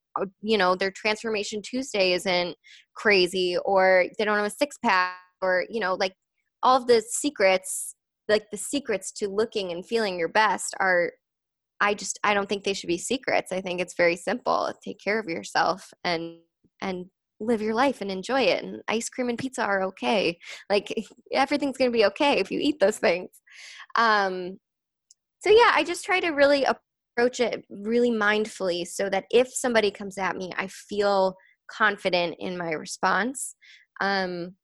you 0.41 0.57
know 0.57 0.75
their 0.75 0.91
transformation 0.91 1.61
tuesday 1.61 2.13
isn't 2.13 2.55
crazy 2.95 3.57
or 3.65 4.05
they 4.17 4.23
don't 4.23 4.37
have 4.37 4.45
a 4.45 4.49
six 4.49 4.77
pack 4.83 5.17
or 5.41 5.65
you 5.69 5.81
know 5.81 5.93
like 5.95 6.13
all 6.65 6.77
of 6.77 6.87
the 6.87 7.01
secrets 7.01 7.95
like 8.27 8.49
the 8.51 8.57
secrets 8.57 9.11
to 9.11 9.29
looking 9.29 9.71
and 9.71 9.85
feeling 9.85 10.17
your 10.17 10.29
best 10.29 10.73
are 10.79 11.11
I 11.81 11.93
just 11.93 12.19
I 12.23 12.33
don't 12.33 12.47
think 12.47 12.63
they 12.63 12.73
should 12.73 12.87
be 12.87 12.97
secrets. 12.97 13.51
I 13.51 13.61
think 13.61 13.81
it's 13.81 13.95
very 13.95 14.15
simple. 14.15 14.73
Take 14.83 14.99
care 14.99 15.19
of 15.19 15.27
yourself 15.27 15.93
and 16.03 16.37
and 16.81 17.05
live 17.39 17.61
your 17.61 17.73
life 17.73 18.01
and 18.01 18.09
enjoy 18.09 18.41
it. 18.41 18.63
And 18.63 18.81
ice 18.87 19.09
cream 19.09 19.29
and 19.29 19.37
pizza 19.37 19.61
are 19.63 19.83
okay. 19.83 20.37
Like 20.69 20.93
everything's 21.33 21.77
going 21.77 21.91
to 21.91 21.97
be 21.97 22.05
okay 22.05 22.39
if 22.39 22.49
you 22.49 22.59
eat 22.61 22.79
those 22.79 22.97
things. 22.97 23.29
Um, 23.95 24.57
so 25.39 25.49
yeah, 25.49 25.71
I 25.75 25.83
just 25.85 26.05
try 26.05 26.19
to 26.21 26.29
really 26.29 26.65
approach 26.65 27.39
it 27.39 27.65
really 27.69 28.09
mindfully 28.09 28.87
so 28.87 29.09
that 29.09 29.25
if 29.29 29.53
somebody 29.53 29.91
comes 29.91 30.17
at 30.17 30.37
me, 30.37 30.51
I 30.57 30.67
feel 30.67 31.35
confident 31.69 32.35
in 32.39 32.57
my 32.57 32.71
response. 32.71 33.55
Um, 34.01 34.55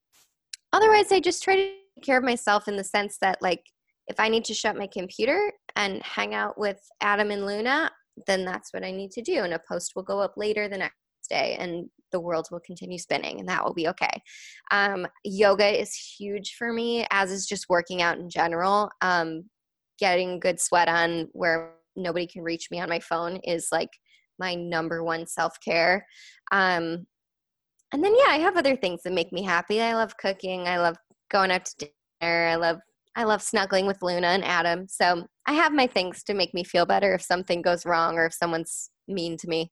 otherwise, 0.72 1.12
I 1.12 1.20
just 1.20 1.44
try 1.44 1.56
to 1.58 1.81
care 2.04 2.18
of 2.18 2.24
myself 2.24 2.68
in 2.68 2.78
the 2.78 2.84
sense 2.84 3.18
that 3.22 3.42
like 3.42 3.64
if 4.08 4.20
I 4.20 4.30
need 4.30 4.46
to 4.46 4.54
shut 4.54 4.78
my 4.78 4.88
computer 4.88 5.52
and 5.76 6.02
hang 6.04 6.34
out 6.34 6.58
with 6.58 6.80
Adam 7.02 7.32
and 7.32 7.46
Luna, 7.46 7.92
then 8.28 8.46
that's 8.46 8.74
what 8.74 8.84
I 8.84 8.92
need 8.92 9.12
to 9.12 9.22
do. 9.22 9.44
And 9.44 9.54
a 9.54 9.62
post 9.68 9.94
will 9.96 10.04
go 10.04 10.20
up 10.20 10.34
later 10.36 10.68
the 10.68 10.78
next 10.78 10.96
day 11.30 11.56
and 11.60 11.90
the 12.12 12.20
world 12.20 12.48
will 12.52 12.60
continue 12.60 12.98
spinning 12.98 13.40
and 13.40 13.48
that 13.48 13.64
will 13.64 13.74
be 13.74 13.88
okay. 13.88 14.22
Um, 14.72 15.08
yoga 15.24 15.80
is 15.80 15.96
huge 15.96 16.56
for 16.58 16.74
me, 16.74 17.06
as 17.10 17.32
is 17.32 17.46
just 17.46 17.70
working 17.70 18.02
out 18.02 18.18
in 18.18 18.30
general. 18.30 18.90
Um, 19.02 19.44
getting 20.00 20.40
good 20.40 20.60
sweat 20.60 20.90
on 20.90 21.30
where 21.32 21.76
nobody 21.96 22.28
can 22.28 22.42
reach 22.42 22.70
me 22.72 22.80
on 22.80 22.90
my 22.90 23.00
phone 23.00 23.38
is 23.44 23.68
like 23.72 23.90
my 24.40 24.56
number 24.56 25.04
one 25.04 25.28
self 25.28 25.56
care. 25.64 26.06
Um, 26.52 27.06
and 27.94 28.04
then, 28.04 28.16
yeah, 28.16 28.30
I 28.30 28.38
have 28.38 28.58
other 28.58 28.76
things 28.76 29.02
that 29.04 29.14
make 29.14 29.32
me 29.32 29.44
happy. 29.44 29.82
I 29.82 29.94
love 29.96 30.18
cooking. 30.18 30.68
I 30.68 30.80
love 30.80 30.96
going 31.32 31.52
out 31.52 31.66
to 31.66 31.90
dinner. 32.20 32.48
I 32.48 32.56
love 32.56 32.80
I 33.16 33.24
love 33.26 33.42
snuggling 33.42 33.86
with 33.86 34.02
Luna 34.02 34.28
and 34.28 34.46
Adam. 34.46 34.88
So 34.88 35.26
I 35.46 35.54
have 35.54 35.74
my 35.74 35.88
things 35.88 36.24
to 36.24 36.34
make 36.34 36.54
me 36.54 36.64
feel 36.64 36.86
better 36.86 37.14
if 37.14 37.22
something 37.22 37.62
goes 37.62 37.86
wrong 37.86 38.18
or 38.18 38.26
if 38.26 38.34
someone's 38.34 38.90
mean 39.08 39.36
to 39.38 39.50
me. 39.50 39.72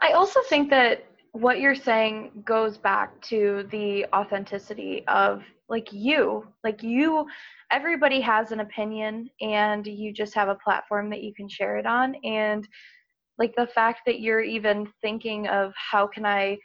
I 0.00 0.12
also 0.12 0.40
think 0.48 0.70
that 0.70 1.04
what 1.32 1.60
you're 1.60 1.74
saying 1.74 2.30
goes 2.44 2.78
back 2.78 3.20
to 3.22 3.66
the 3.70 4.06
authenticity 4.14 5.04
of 5.08 5.42
like 5.68 5.92
you 5.92 6.46
like 6.62 6.82
you 6.82 7.26
everybody 7.70 8.20
has 8.20 8.52
an 8.52 8.60
opinion 8.60 9.28
and 9.40 9.86
you 9.86 10.12
just 10.12 10.34
have 10.34 10.48
a 10.48 10.54
platform 10.56 11.10
that 11.10 11.22
you 11.22 11.34
can 11.34 11.48
share 11.48 11.78
it 11.78 11.86
on 11.86 12.14
and 12.22 12.68
like 13.38 13.54
the 13.56 13.66
fact 13.66 14.02
that 14.06 14.20
you're 14.20 14.42
even 14.42 14.86
thinking 15.00 15.48
of 15.48 15.72
how 15.74 16.06
can 16.06 16.24
i 16.26 16.56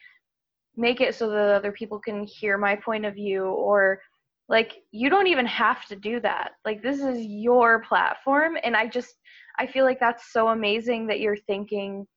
make 0.80 1.02
it 1.02 1.14
so 1.14 1.30
that 1.30 1.56
other 1.56 1.74
people 1.74 2.00
can 2.00 2.24
hear 2.24 2.58
my 2.58 2.76
point 2.76 3.06
of 3.06 3.14
view 3.14 3.44
or 3.44 4.00
like 4.48 4.78
you 4.92 5.10
don't 5.10 5.28
even 5.28 5.46
have 5.46 5.86
to 5.88 5.96
do 5.96 6.20
that. 6.22 6.52
Like 6.66 6.82
this 6.82 7.02
is 7.02 7.24
your 7.26 7.80
platform 7.82 8.58
and 8.64 8.76
i 8.76 8.88
just 8.88 9.16
i 9.60 9.68
feel 9.68 9.86
like 9.86 10.00
that's 10.00 10.32
so 10.32 10.48
amazing 10.50 11.06
that 11.08 11.20
you're 11.20 11.38
thinking 11.38 12.08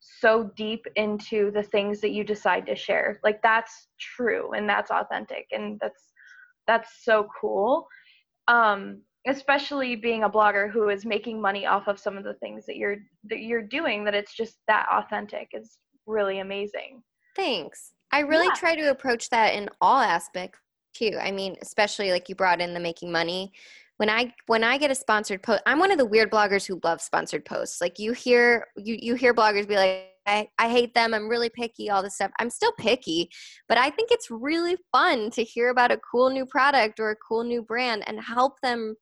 so 0.00 0.50
deep 0.56 0.84
into 0.96 1.50
the 1.52 1.62
things 1.62 2.00
that 2.00 2.10
you 2.10 2.24
decide 2.24 2.66
to 2.66 2.76
share. 2.76 3.20
Like 3.22 3.40
that's 3.42 3.88
true 3.98 4.52
and 4.52 4.68
that's 4.68 4.90
authentic 4.90 5.46
and 5.52 5.78
that's 5.80 6.12
that's 6.66 7.04
so 7.04 7.28
cool. 7.40 7.86
Um 8.48 9.02
especially 9.26 9.94
being 9.94 10.24
a 10.24 10.30
blogger 10.30 10.68
who 10.68 10.88
is 10.88 11.06
making 11.06 11.40
money 11.40 11.64
off 11.64 11.86
of 11.86 11.98
some 11.98 12.18
of 12.18 12.24
the 12.24 12.34
things 12.34 12.66
that 12.66 12.76
you're 12.76 12.96
that 13.24 13.38
you're 13.38 13.62
doing 13.62 14.04
that 14.04 14.14
it's 14.14 14.34
just 14.34 14.56
that 14.68 14.86
authentic. 14.92 15.48
Is 15.54 15.78
really 16.06 16.40
amazing. 16.40 17.02
Thanks 17.36 17.92
i 18.12 18.20
really 18.20 18.46
Yeah. 18.46 18.54
try 18.54 18.74
to 18.76 18.90
approach 18.90 19.28
that 19.30 19.54
in 19.54 19.68
all 19.80 20.00
aspects 20.00 20.58
too. 20.94 21.16
I 21.20 21.30
mean 21.30 21.56
especially 21.62 22.10
like 22.10 22.28
you 22.28 22.34
brought 22.34 22.60
in 22.60 22.74
the 22.74 22.80
making 22.80 23.10
money. 23.10 23.52
When 23.96 24.10
i 24.10 24.32
when 24.46 24.62
i 24.64 24.76
get 24.78 24.90
a 24.90 24.94
sponsored 24.94 25.42
post 25.42 25.62
i'm 25.66 25.78
one 25.78 25.90
of 25.90 25.98
the 25.98 26.04
weird 26.04 26.30
bloggers 26.30 26.66
who 26.66 26.80
love 26.84 27.00
sponsored 27.00 27.44
posts. 27.44 27.80
Like 27.80 27.98
you 27.98 28.12
hear 28.12 28.66
you 28.76 28.98
you 29.00 29.14
hear 29.14 29.32
bloggers 29.34 29.66
be 29.68 29.76
like 29.76 30.08
I, 30.24 30.48
I 30.56 30.68
hate 30.68 30.94
them. 30.94 31.14
I'm 31.14 31.28
really 31.28 31.50
picky 31.50 31.90
all 31.90 32.00
this 32.02 32.14
stuff. 32.14 32.30
I'm 32.38 32.50
still 32.50 32.72
picky 32.78 33.28
but 33.68 33.78
i 33.78 33.90
think 33.90 34.10
it's 34.12 34.30
really 34.30 34.76
fun 34.92 35.30
to 35.30 35.42
hear 35.42 35.70
about 35.70 35.90
a 35.90 35.96
cool 36.10 36.30
new 36.30 36.46
product 36.46 37.00
or 37.00 37.10
a 37.10 37.16
cool 37.16 37.42
new 37.44 37.62
brand 37.62 38.04
and 38.06 38.20
help 38.20 38.60
them 38.60 38.94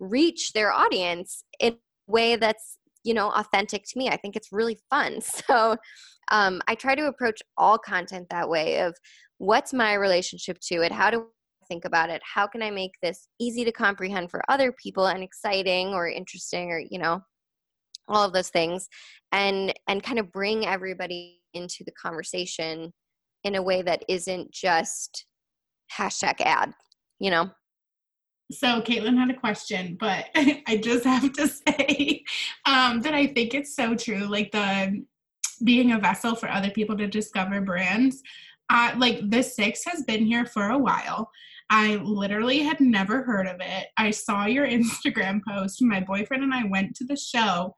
reach 0.00 0.52
their 0.52 0.72
audience 0.72 1.42
in 1.58 1.72
a 1.72 2.12
way 2.12 2.36
that's 2.36 2.78
you 3.04 3.14
know 3.14 3.30
authentic 3.30 3.84
to 3.84 3.98
me. 3.98 4.08
I 4.08 4.16
think 4.16 4.36
it's 4.36 4.52
really 4.52 4.78
fun. 4.90 5.20
So 5.48 5.76
um, 6.30 6.60
i 6.68 6.74
try 6.74 6.94
to 6.94 7.06
approach 7.06 7.40
all 7.56 7.78
content 7.78 8.26
that 8.30 8.48
way 8.48 8.80
of 8.80 8.94
what's 9.38 9.72
my 9.72 9.94
relationship 9.94 10.58
to 10.60 10.82
it 10.82 10.92
how 10.92 11.10
do 11.10 11.26
I 11.62 11.66
think 11.66 11.84
about 11.84 12.10
it 12.10 12.22
how 12.34 12.46
can 12.46 12.62
i 12.62 12.70
make 12.70 12.92
this 13.02 13.28
easy 13.38 13.64
to 13.64 13.72
comprehend 13.72 14.30
for 14.30 14.42
other 14.48 14.72
people 14.72 15.06
and 15.06 15.22
exciting 15.22 15.88
or 15.88 16.08
interesting 16.08 16.70
or 16.70 16.80
you 16.90 16.98
know 16.98 17.20
all 18.08 18.24
of 18.24 18.32
those 18.32 18.48
things 18.48 18.88
and 19.32 19.74
and 19.86 20.02
kind 20.02 20.18
of 20.18 20.32
bring 20.32 20.66
everybody 20.66 21.40
into 21.54 21.84
the 21.84 21.92
conversation 21.92 22.92
in 23.44 23.54
a 23.54 23.62
way 23.62 23.82
that 23.82 24.02
isn't 24.08 24.50
just 24.50 25.26
hashtag 25.96 26.40
ad 26.40 26.72
you 27.18 27.30
know 27.30 27.50
So 28.50 28.80
Caitlyn 28.80 29.18
had 29.18 29.30
a 29.30 29.34
question, 29.34 29.98
but 30.00 30.26
I 30.34 30.80
just 30.82 31.04
have 31.04 31.30
to 31.34 31.48
say 31.68 32.24
um, 32.64 33.02
that 33.02 33.12
I 33.12 33.26
think 33.26 33.52
it's 33.52 33.76
so 33.76 33.94
true. 33.94 34.24
Like 34.26 34.52
the 34.52 35.04
being 35.58 35.92
a 35.92 35.98
vessel 35.98 36.34
for 36.34 36.48
other 36.48 36.70
people 36.70 36.96
to 36.96 37.06
discover 37.06 37.60
brands. 37.60 38.22
Uh, 38.70 38.92
like 38.96 39.30
the 39.30 39.42
six 39.42 39.84
has 39.84 40.02
been 40.02 40.24
here 40.24 40.44
for 40.44 40.70
a 40.70 40.78
while. 40.78 41.30
I 41.70 41.96
literally 41.96 42.60
had 42.60 42.80
never 42.80 43.22
heard 43.22 43.46
of 43.46 43.56
it. 43.60 43.88
I 43.96 44.10
saw 44.10 44.46
your 44.46 44.66
Instagram 44.68 45.40
post. 45.46 45.82
My 45.82 46.00
boyfriend 46.00 46.42
and 46.42 46.54
I 46.54 46.64
went 46.64 46.96
to 46.96 47.04
the 47.04 47.16
show, 47.16 47.74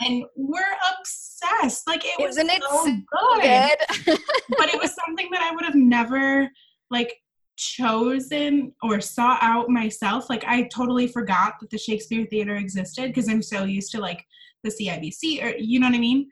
and 0.00 0.24
we're 0.36 0.62
obsessed. 0.98 1.86
Like 1.86 2.04
it 2.04 2.18
was 2.18 2.36
Isn't 2.36 2.50
it 2.50 2.62
so 2.62 2.84
so 2.84 3.40
good 3.40 3.76
good 4.04 4.18
but 4.58 4.68
it 4.68 4.80
was 4.80 4.96
something 5.06 5.30
that 5.30 5.42
I 5.42 5.54
would 5.54 5.64
have 5.64 5.74
never 5.74 6.48
like 6.90 7.14
chosen 7.56 8.72
or 8.82 9.00
sought 9.00 9.38
out 9.42 9.68
myself. 9.68 10.28
Like 10.28 10.44
I 10.44 10.68
totally 10.74 11.06
forgot 11.06 11.54
that 11.60 11.70
the 11.70 11.78
Shakespeare 11.78 12.26
Theater 12.26 12.56
existed 12.56 13.08
because 13.08 13.28
I'm 13.28 13.42
so 13.42 13.64
used 13.64 13.92
to 13.92 14.00
like 14.00 14.24
the 14.62 14.70
CIBC 14.70 15.44
or 15.44 15.56
you 15.56 15.80
know 15.80 15.86
what 15.86 15.96
I 15.96 15.98
mean. 15.98 16.28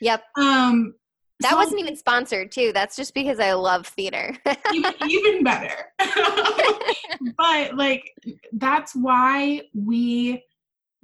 Yep. 0.00 0.22
Um, 0.36 0.94
that 1.40 1.50
so 1.50 1.56
wasn't 1.56 1.80
even 1.80 1.96
sponsored 1.96 2.50
too. 2.50 2.72
That's 2.72 2.96
just 2.96 3.14
because 3.14 3.38
i 3.38 3.52
love 3.52 3.86
theater. 3.86 4.36
Even, 4.74 4.94
even 5.08 5.44
better. 5.44 5.86
but 7.38 7.76
like 7.76 8.12
that's 8.52 8.94
why 8.94 9.62
we 9.74 10.42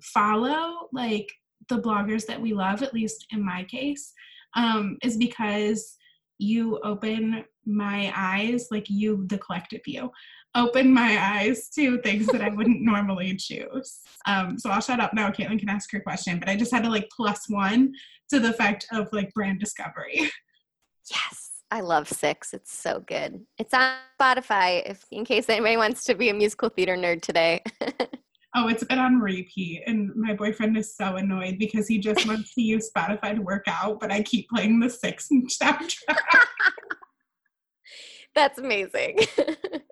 follow 0.03 0.89
like 0.93 1.29
the 1.69 1.81
bloggers 1.81 2.27
that 2.27 2.41
we 2.41 2.53
love 2.53 2.83
at 2.83 2.93
least 2.93 3.27
in 3.31 3.43
my 3.43 3.65
case 3.65 4.13
um 4.55 4.99
is 5.03 5.17
because 5.17 5.97
you 6.39 6.79
open 6.85 7.45
my 7.67 8.13
eyes 8.17 8.69
like 8.71 8.89
you 8.89 9.25
the 9.27 9.39
collective 9.39 9.83
you 9.87 10.11
open 10.57 10.93
my 10.93 11.19
eyes 11.21 11.69
to 11.69 11.99
things 12.03 12.27
that 12.27 12.41
i 12.41 12.49
wouldn't 12.49 12.81
normally 12.93 13.35
choose 13.37 14.01
um 14.27 14.59
so 14.59 14.71
i'll 14.71 14.81
shut 14.81 15.01
up 15.01 15.13
now 15.15 15.31
caitlyn 15.31 15.59
can 15.59 15.69
ask 15.69 15.91
her 15.91 16.01
question 16.01 16.39
but 16.39 16.49
i 16.49 16.57
just 16.57 16.73
had 16.73 16.85
to 16.85 16.91
like 16.91 17.09
plus 17.15 17.49
one 17.49 17.93
to 18.31 18.39
the 18.39 18.53
fact 18.53 18.87
of 18.93 19.09
like 19.13 19.33
brand 19.35 19.59
discovery 19.61 20.31
Yes, 21.11 21.51
I 21.71 21.81
love 21.81 22.09
Six. 22.09 22.55
It's 22.55 22.73
so 22.73 23.01
good. 23.07 23.45
It's 23.59 23.75
on 23.75 23.97
Spotify 24.21 24.83
if 24.89 25.05
in 25.11 25.25
case 25.25 25.49
anybody 25.49 25.77
wants 25.77 26.05
to 26.05 26.15
be 26.15 26.29
a 26.29 26.35
musical 26.35 26.69
theater 26.69 26.97
nerd 26.97 27.23
today. 27.23 27.63
Oh, 28.57 28.69
it's 28.69 28.85
been 28.85 29.01
on 29.01 29.19
repeat, 29.19 29.83
and 29.85 30.15
my 30.15 30.33
boyfriend 30.33 30.77
is 30.77 30.95
so 30.97 31.17
annoyed 31.17 31.59
because 31.59 31.89
he 31.89 31.99
just 31.99 32.25
wants 32.25 32.55
to 32.55 32.63
use 32.63 32.89
Spotify 32.97 33.35
to 33.35 33.43
work 33.43 33.65
out, 33.67 33.99
but 33.99 34.13
I 34.13 34.23
keep 34.23 34.49
playing 34.49 34.79
the 34.79 34.89
six 34.89 35.29
soundtrack. 35.61 36.21
That's 38.35 38.59
amazing. 38.59 39.19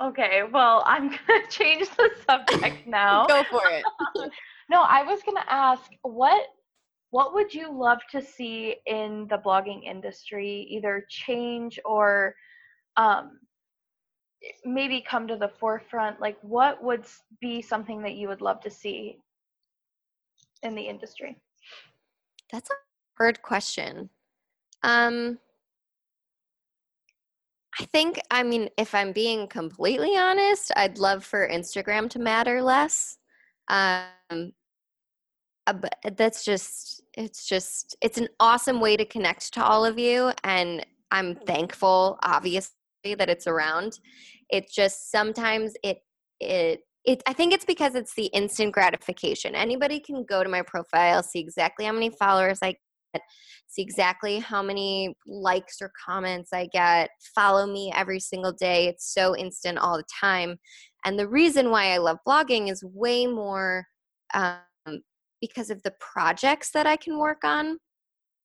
okay 0.00 0.42
well 0.50 0.82
i'm 0.86 1.08
gonna 1.28 1.46
change 1.50 1.86
the 1.96 2.10
subject 2.28 2.76
now 2.86 3.26
Go 3.26 3.42
for 3.50 3.60
it. 3.66 3.84
no 4.70 4.80
i 4.88 5.02
was 5.02 5.20
gonna 5.26 5.44
ask 5.48 5.90
what 6.02 6.42
what 7.10 7.34
would 7.34 7.52
you 7.52 7.70
love 7.70 7.98
to 8.10 8.22
see 8.22 8.76
in 8.86 9.26
the 9.28 9.36
blogging 9.36 9.84
industry 9.84 10.66
either 10.70 11.04
change 11.10 11.78
or 11.84 12.34
um, 12.96 13.40
maybe 14.64 15.04
come 15.06 15.26
to 15.28 15.36
the 15.36 15.50
forefront 15.60 16.18
like 16.20 16.38
what 16.42 16.82
would 16.82 17.04
be 17.40 17.60
something 17.60 18.00
that 18.02 18.14
you 18.14 18.26
would 18.28 18.40
love 18.40 18.60
to 18.60 18.70
see 18.70 19.18
in 20.62 20.74
the 20.74 20.82
industry 20.82 21.36
That's 22.50 22.70
a 22.70 22.74
hard 23.18 23.42
question. 23.42 24.08
Um 24.82 25.38
I 27.80 27.84
think 27.84 28.20
I 28.30 28.42
mean 28.42 28.68
if 28.76 28.94
I'm 28.94 29.12
being 29.12 29.46
completely 29.48 30.14
honest, 30.16 30.70
I'd 30.76 30.98
love 30.98 31.24
for 31.24 31.48
Instagram 31.48 32.10
to 32.10 32.18
matter 32.18 32.62
less. 32.62 33.16
Um 33.68 34.52
uh, 35.66 35.72
but 35.72 35.94
that's 36.16 36.44
just 36.44 37.02
it's 37.16 37.46
just 37.46 37.96
it's 38.02 38.18
an 38.18 38.28
awesome 38.38 38.80
way 38.80 38.96
to 38.96 39.04
connect 39.04 39.54
to 39.54 39.64
all 39.64 39.84
of 39.84 39.98
you 39.98 40.32
and 40.44 40.84
I'm 41.10 41.34
thankful 41.34 42.18
obviously 42.22 42.74
that 43.04 43.30
it's 43.30 43.46
around. 43.46 43.98
It 44.50 44.70
just 44.70 45.10
sometimes 45.10 45.74
it 45.82 46.02
it 46.38 46.80
it, 47.06 47.22
I 47.26 47.32
think 47.32 47.54
it's 47.54 47.64
because 47.64 47.94
it's 47.94 48.14
the 48.14 48.26
instant 48.26 48.72
gratification. 48.74 49.54
Anybody 49.54 50.00
can 50.00 50.22
go 50.24 50.44
to 50.44 50.50
my 50.50 50.60
profile, 50.60 51.22
see 51.22 51.40
exactly 51.40 51.86
how 51.86 51.92
many 51.92 52.10
followers 52.10 52.58
I 52.62 52.76
see 53.66 53.82
exactly 53.82 54.38
how 54.38 54.62
many 54.62 55.16
likes 55.26 55.80
or 55.80 55.92
comments 56.04 56.52
I 56.52 56.68
get, 56.72 57.10
follow 57.34 57.66
me 57.66 57.92
every 57.94 58.20
single 58.20 58.52
day. 58.52 58.88
It's 58.88 59.12
so 59.12 59.36
instant 59.36 59.78
all 59.78 59.96
the 59.96 60.04
time. 60.20 60.56
And 61.04 61.18
the 61.18 61.28
reason 61.28 61.70
why 61.70 61.92
I 61.92 61.98
love 61.98 62.18
blogging 62.26 62.70
is 62.70 62.84
way 62.84 63.26
more 63.26 63.86
um, 64.34 64.58
because 65.40 65.70
of 65.70 65.82
the 65.82 65.94
projects 66.00 66.70
that 66.72 66.86
I 66.86 66.96
can 66.96 67.18
work 67.18 67.44
on 67.44 67.78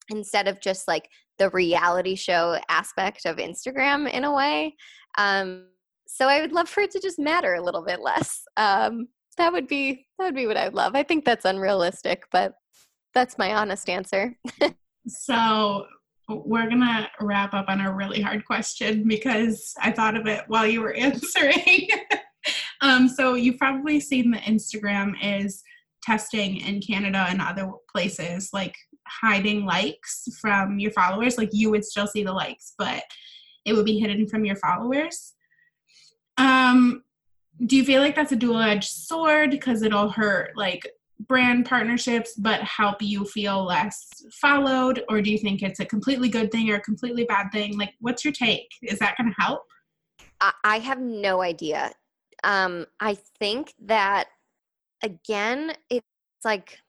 instead 0.09 0.47
of 0.47 0.61
just 0.61 0.87
like 0.87 1.09
the 1.37 1.49
reality 1.49 2.15
show 2.15 2.59
aspect 2.69 3.25
of 3.25 3.37
Instagram 3.37 4.09
in 4.09 4.23
a 4.23 4.33
way. 4.33 4.75
Um, 5.17 5.67
so 6.07 6.27
I 6.27 6.41
would 6.41 6.53
love 6.53 6.69
for 6.69 6.81
it 6.81 6.91
to 6.91 6.99
just 6.99 7.19
matter 7.19 7.55
a 7.55 7.63
little 7.63 7.83
bit 7.83 8.01
less. 8.01 8.43
Um, 8.57 9.07
that 9.37 9.51
would 9.51 9.67
be 9.67 10.05
that 10.17 10.25
would 10.25 10.35
be 10.35 10.47
what 10.47 10.55
I 10.55 10.65
would 10.65 10.75
love. 10.75 10.95
I 10.95 11.03
think 11.03 11.25
that's 11.25 11.45
unrealistic, 11.45 12.23
but 12.31 12.53
that's 13.15 13.37
my 13.37 13.55
honest 13.55 13.89
answer. 13.89 14.37
so 15.07 15.85
we're 16.27 16.69
gonna 16.69 17.09
wrap 17.21 17.53
up 17.53 17.65
on 17.67 17.81
a 17.81 17.93
really 17.93 18.21
hard 18.21 18.45
question 18.45 19.07
because 19.07 19.73
I 19.81 19.91
thought 19.91 20.17
of 20.17 20.27
it 20.27 20.43
while 20.47 20.67
you 20.67 20.81
were 20.81 20.93
answering. 21.07 21.87
um, 22.81 23.07
so 23.07 23.33
you've 23.33 23.57
probably 23.57 23.99
seen 23.99 24.29
the 24.29 24.37
Instagram 24.39 25.13
is 25.21 25.63
testing 26.03 26.57
in 26.57 26.81
Canada 26.81 27.25
and 27.29 27.41
other 27.41 27.71
places, 27.91 28.49
like 28.53 28.75
hiding 29.07 29.65
likes 29.65 30.27
from 30.39 30.77
your 30.77 30.91
followers. 30.91 31.37
Like 31.37 31.49
you 31.51 31.71
would 31.71 31.85
still 31.85 32.07
see 32.07 32.23
the 32.23 32.33
likes, 32.33 32.73
but 32.77 33.03
it 33.65 33.73
would 33.73 33.85
be 33.85 33.99
hidden 33.99 34.27
from 34.27 34.45
your 34.45 34.55
followers. 34.57 35.33
Um, 36.37 37.03
do 37.65 37.77
you 37.77 37.85
feel 37.85 38.01
like 38.01 38.15
that's 38.15 38.33
a 38.33 38.35
dual 38.35 38.59
edged 38.59 38.89
sword 38.89 39.49
because 39.49 39.81
it'll 39.81 40.09
hurt 40.09 40.51
like 40.57 40.85
brand 41.19 41.65
partnerships 41.65 42.35
but 42.35 42.61
help 42.61 43.01
you 43.01 43.25
feel 43.25 43.65
less 43.65 44.07
followed? 44.33 45.03
Or 45.09 45.21
do 45.21 45.31
you 45.31 45.37
think 45.37 45.61
it's 45.61 45.79
a 45.79 45.85
completely 45.85 46.29
good 46.29 46.51
thing 46.51 46.69
or 46.69 46.75
a 46.75 46.81
completely 46.81 47.25
bad 47.25 47.47
thing? 47.51 47.77
Like, 47.77 47.93
what's 47.99 48.23
your 48.23 48.33
take? 48.33 48.69
Is 48.81 48.99
that 48.99 49.17
going 49.17 49.33
to 49.33 49.41
help? 49.41 49.63
I 50.63 50.79
have 50.79 50.99
no 50.99 51.41
idea. 51.41 51.91
Um, 52.43 52.85
I 52.99 53.17
think 53.39 53.73
that, 53.85 54.27
again, 55.01 55.73
it's 55.89 56.05
like, 56.43 56.79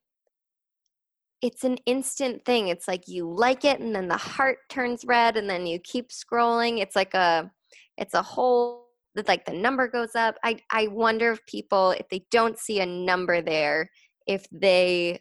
it's 1.40 1.64
an 1.64 1.78
instant 1.86 2.44
thing. 2.44 2.68
It's 2.68 2.88
like 2.88 3.06
you 3.06 3.30
like 3.32 3.64
it 3.64 3.80
and 3.80 3.94
then 3.94 4.08
the 4.08 4.16
heart 4.16 4.58
turns 4.68 5.04
red 5.04 5.36
and 5.36 5.48
then 5.48 5.66
you 5.66 5.78
keep 5.78 6.08
scrolling. 6.10 6.80
It's 6.80 6.96
like 6.96 7.14
a, 7.14 7.50
it's 7.96 8.14
a 8.14 8.22
whole 8.22 8.86
that 9.16 9.28
like 9.28 9.44
the 9.44 9.52
number 9.52 9.88
goes 9.88 10.14
up. 10.14 10.36
I 10.44 10.58
I 10.70 10.86
wonder 10.88 11.32
if 11.32 11.44
people 11.46 11.90
if 11.92 12.08
they 12.08 12.24
don't 12.30 12.58
see 12.58 12.80
a 12.80 12.86
number 12.86 13.42
there 13.42 13.90
if 14.26 14.46
they 14.50 15.20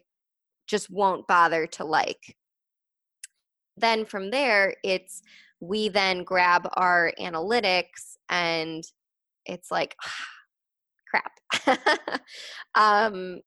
just 0.66 0.90
won't 0.90 1.26
bother 1.26 1.66
to 1.66 1.84
like. 1.84 2.36
Then 3.76 4.04
from 4.04 4.30
there 4.30 4.74
it's 4.82 5.22
we 5.60 5.88
then 5.88 6.24
grab 6.24 6.68
our 6.74 7.12
analytics 7.20 8.16
and 8.28 8.84
it's 9.44 9.70
like 9.70 9.96
ah, 10.04 10.26
crap. 11.64 12.20
um 12.74 13.40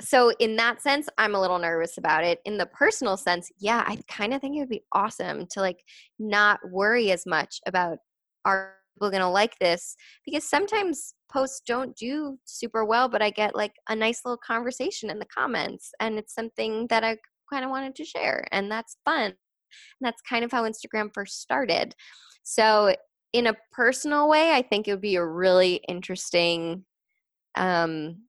so 0.00 0.32
in 0.38 0.56
that 0.56 0.80
sense 0.80 1.08
i'm 1.18 1.34
a 1.34 1.40
little 1.40 1.58
nervous 1.58 1.98
about 1.98 2.22
it 2.22 2.40
in 2.44 2.56
the 2.56 2.66
personal 2.66 3.16
sense 3.16 3.50
yeah 3.58 3.82
i 3.86 3.98
kind 4.08 4.32
of 4.32 4.40
think 4.40 4.56
it 4.56 4.60
would 4.60 4.68
be 4.68 4.84
awesome 4.92 5.46
to 5.46 5.60
like 5.60 5.82
not 6.18 6.60
worry 6.70 7.10
as 7.10 7.26
much 7.26 7.60
about 7.66 7.98
our 8.44 8.77
people 8.98 9.10
going 9.10 9.22
to 9.22 9.28
like 9.28 9.56
this 9.60 9.94
because 10.24 10.48
sometimes 10.48 11.14
posts 11.30 11.62
don't 11.66 11.96
do 11.96 12.38
super 12.44 12.84
well 12.84 13.08
but 13.08 13.22
i 13.22 13.30
get 13.30 13.54
like 13.54 13.74
a 13.88 13.94
nice 13.94 14.22
little 14.24 14.38
conversation 14.44 15.10
in 15.10 15.18
the 15.18 15.26
comments 15.26 15.92
and 16.00 16.18
it's 16.18 16.34
something 16.34 16.86
that 16.88 17.04
i 17.04 17.16
kind 17.52 17.64
of 17.64 17.70
wanted 17.70 17.94
to 17.94 18.04
share 18.04 18.46
and 18.52 18.70
that's 18.70 18.96
fun. 19.04 19.26
And 19.26 19.34
that's 20.00 20.20
kind 20.22 20.44
of 20.44 20.50
how 20.50 20.64
instagram 20.64 21.10
first 21.14 21.40
started. 21.40 21.94
So 22.42 22.94
in 23.32 23.46
a 23.46 23.56
personal 23.72 24.28
way 24.28 24.52
i 24.52 24.62
think 24.62 24.88
it 24.88 24.92
would 24.92 25.00
be 25.00 25.16
a 25.16 25.24
really 25.24 25.76
interesting 25.88 26.84
um 27.54 28.22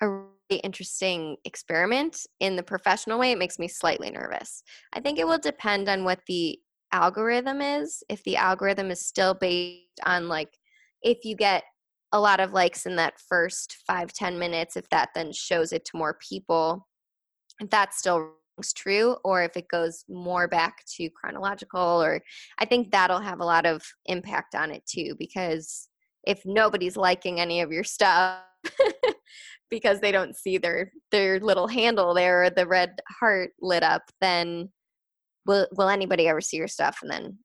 a 0.00 0.08
really 0.08 0.60
interesting 0.62 1.36
experiment. 1.44 2.26
In 2.40 2.56
the 2.56 2.62
professional 2.62 3.18
way 3.18 3.32
it 3.32 3.38
makes 3.38 3.58
me 3.58 3.68
slightly 3.68 4.10
nervous. 4.10 4.62
I 4.92 5.00
think 5.00 5.18
it 5.18 5.26
will 5.26 5.38
depend 5.38 5.88
on 5.88 6.04
what 6.04 6.20
the 6.26 6.58
algorithm 6.94 7.60
is 7.60 8.04
if 8.08 8.22
the 8.22 8.36
algorithm 8.36 8.88
is 8.90 9.04
still 9.04 9.34
based 9.34 10.00
on 10.06 10.28
like 10.28 10.56
if 11.02 11.24
you 11.24 11.34
get 11.34 11.64
a 12.12 12.20
lot 12.20 12.38
of 12.38 12.52
likes 12.52 12.86
in 12.86 12.94
that 12.94 13.14
first 13.28 13.78
five 13.84 14.12
ten 14.12 14.38
minutes 14.38 14.76
if 14.76 14.88
that 14.90 15.08
then 15.12 15.32
shows 15.32 15.72
it 15.72 15.84
to 15.84 15.96
more 15.96 16.16
people 16.26 16.86
if 17.60 17.68
that 17.70 17.92
still 17.92 18.18
rings 18.18 18.72
true 18.72 19.16
or 19.24 19.42
if 19.42 19.56
it 19.56 19.66
goes 19.66 20.04
more 20.08 20.46
back 20.46 20.84
to 20.86 21.10
chronological 21.10 22.00
or 22.00 22.22
i 22.60 22.64
think 22.64 22.92
that'll 22.92 23.18
have 23.18 23.40
a 23.40 23.44
lot 23.44 23.66
of 23.66 23.82
impact 24.06 24.54
on 24.54 24.70
it 24.70 24.86
too 24.86 25.16
because 25.18 25.88
if 26.22 26.42
nobody's 26.46 26.96
liking 26.96 27.40
any 27.40 27.60
of 27.60 27.72
your 27.72 27.84
stuff 27.84 28.38
because 29.68 29.98
they 29.98 30.12
don't 30.12 30.36
see 30.36 30.58
their 30.58 30.92
their 31.10 31.40
little 31.40 31.66
handle 31.66 32.14
there 32.14 32.44
or 32.44 32.50
the 32.50 32.68
red 32.68 32.92
heart 33.18 33.50
lit 33.60 33.82
up 33.82 34.02
then 34.20 34.68
will 35.46 35.66
will 35.76 35.88
anybody 35.88 36.28
ever 36.28 36.40
see 36.40 36.56
your 36.56 36.68
stuff? 36.68 36.98
And 37.02 37.10
then 37.10 37.38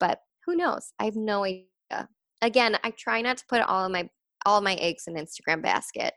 but 0.00 0.20
who 0.46 0.56
knows? 0.56 0.92
I 0.98 1.04
have 1.04 1.16
no 1.16 1.44
idea. 1.44 1.66
Again 2.40 2.76
i 2.82 2.90
try 2.90 3.20
not 3.20 3.36
to 3.38 3.44
put 3.48 3.60
all 3.62 3.84
of 3.84 3.92
my 3.92 4.08
all 4.44 4.58
of 4.58 4.64
my 4.64 4.74
eggs 4.74 5.04
in 5.06 5.14
instagram 5.14 5.62
basket. 5.62 6.14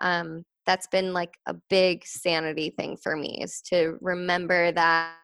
Um, 0.00 0.44
that's 0.66 0.86
been 0.88 1.12
like 1.12 1.38
a 1.46 1.54
big 1.70 2.04
sanity 2.04 2.70
thing 2.70 2.96
for 3.02 3.16
me 3.16 3.40
is 3.42 3.62
to 3.62 3.96
remember 4.00 4.72
that 4.72 5.14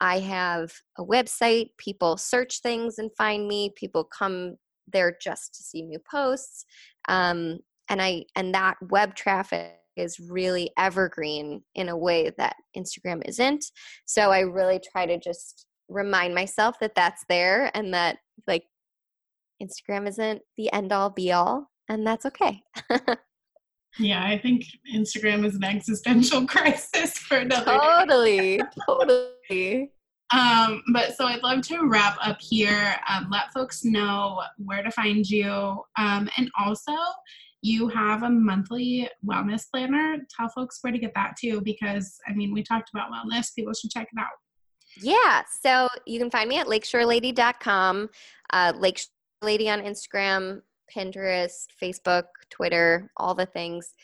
i 0.00 0.18
have 0.18 0.72
a 0.98 1.04
website. 1.04 1.70
People 1.78 2.16
search 2.16 2.60
things 2.60 2.98
and 2.98 3.10
find 3.16 3.46
me. 3.46 3.72
People 3.76 4.04
come 4.04 4.56
there 4.92 5.16
just 5.22 5.54
to 5.54 5.62
see 5.62 5.82
new 5.82 5.98
posts. 6.10 6.64
Um, 7.08 7.58
and 7.88 8.00
i 8.00 8.24
and 8.36 8.54
that 8.54 8.76
web 8.90 9.14
traffic 9.14 9.81
is 9.96 10.18
really 10.18 10.70
evergreen 10.78 11.62
in 11.74 11.88
a 11.88 11.96
way 11.96 12.30
that 12.38 12.56
Instagram 12.76 13.22
isn't. 13.26 13.64
So 14.04 14.30
I 14.30 14.40
really 14.40 14.80
try 14.92 15.06
to 15.06 15.18
just 15.18 15.66
remind 15.88 16.34
myself 16.34 16.76
that 16.80 16.94
that's 16.94 17.24
there 17.28 17.70
and 17.74 17.92
that 17.94 18.18
like 18.46 18.64
Instagram 19.62 20.08
isn't 20.08 20.42
the 20.56 20.72
end 20.72 20.92
all 20.92 21.10
be 21.10 21.32
all 21.32 21.70
and 21.88 22.06
that's 22.06 22.26
okay. 22.26 22.62
yeah, 23.98 24.24
I 24.24 24.38
think 24.38 24.64
Instagram 24.94 25.44
is 25.44 25.54
an 25.54 25.64
existential 25.64 26.46
crisis 26.46 27.18
for 27.18 27.38
another 27.38 27.78
Totally. 27.78 28.60
totally. 28.88 29.92
Um, 30.32 30.82
but 30.92 31.14
so 31.14 31.26
I'd 31.26 31.42
love 31.42 31.60
to 31.62 31.86
wrap 31.86 32.16
up 32.22 32.38
here. 32.40 32.96
Um, 33.08 33.28
let 33.30 33.52
folks 33.52 33.84
know 33.84 34.42
where 34.56 34.82
to 34.82 34.90
find 34.90 35.28
you. 35.28 35.50
Um, 35.98 36.28
and 36.38 36.50
also 36.58 36.92
you 37.62 37.88
have 37.88 38.24
a 38.24 38.30
monthly 38.30 39.08
wellness 39.24 39.62
planner. 39.72 40.18
Tell 40.36 40.48
folks 40.48 40.78
where 40.82 40.92
to 40.92 40.98
get 40.98 41.14
that 41.14 41.36
too, 41.40 41.60
because 41.60 42.18
I 42.28 42.32
mean, 42.32 42.52
we 42.52 42.62
talked 42.62 42.90
about 42.92 43.10
wellness. 43.10 43.54
People 43.54 43.72
should 43.72 43.90
check 43.90 44.08
it 44.12 44.20
out. 44.20 44.26
Yeah. 45.00 45.42
So 45.62 45.88
you 46.06 46.18
can 46.18 46.30
find 46.30 46.48
me 46.48 46.58
at 46.58 46.66
lakeshorelady.com, 46.66 48.10
uh, 48.52 48.72
Lakeshore 48.76 49.08
on 49.42 49.82
Instagram, 49.82 50.60
Pinterest, 50.94 51.66
Facebook, 51.80 52.24
Twitter, 52.50 53.10
all 53.16 53.34
the 53.34 53.46
things. 53.46 53.94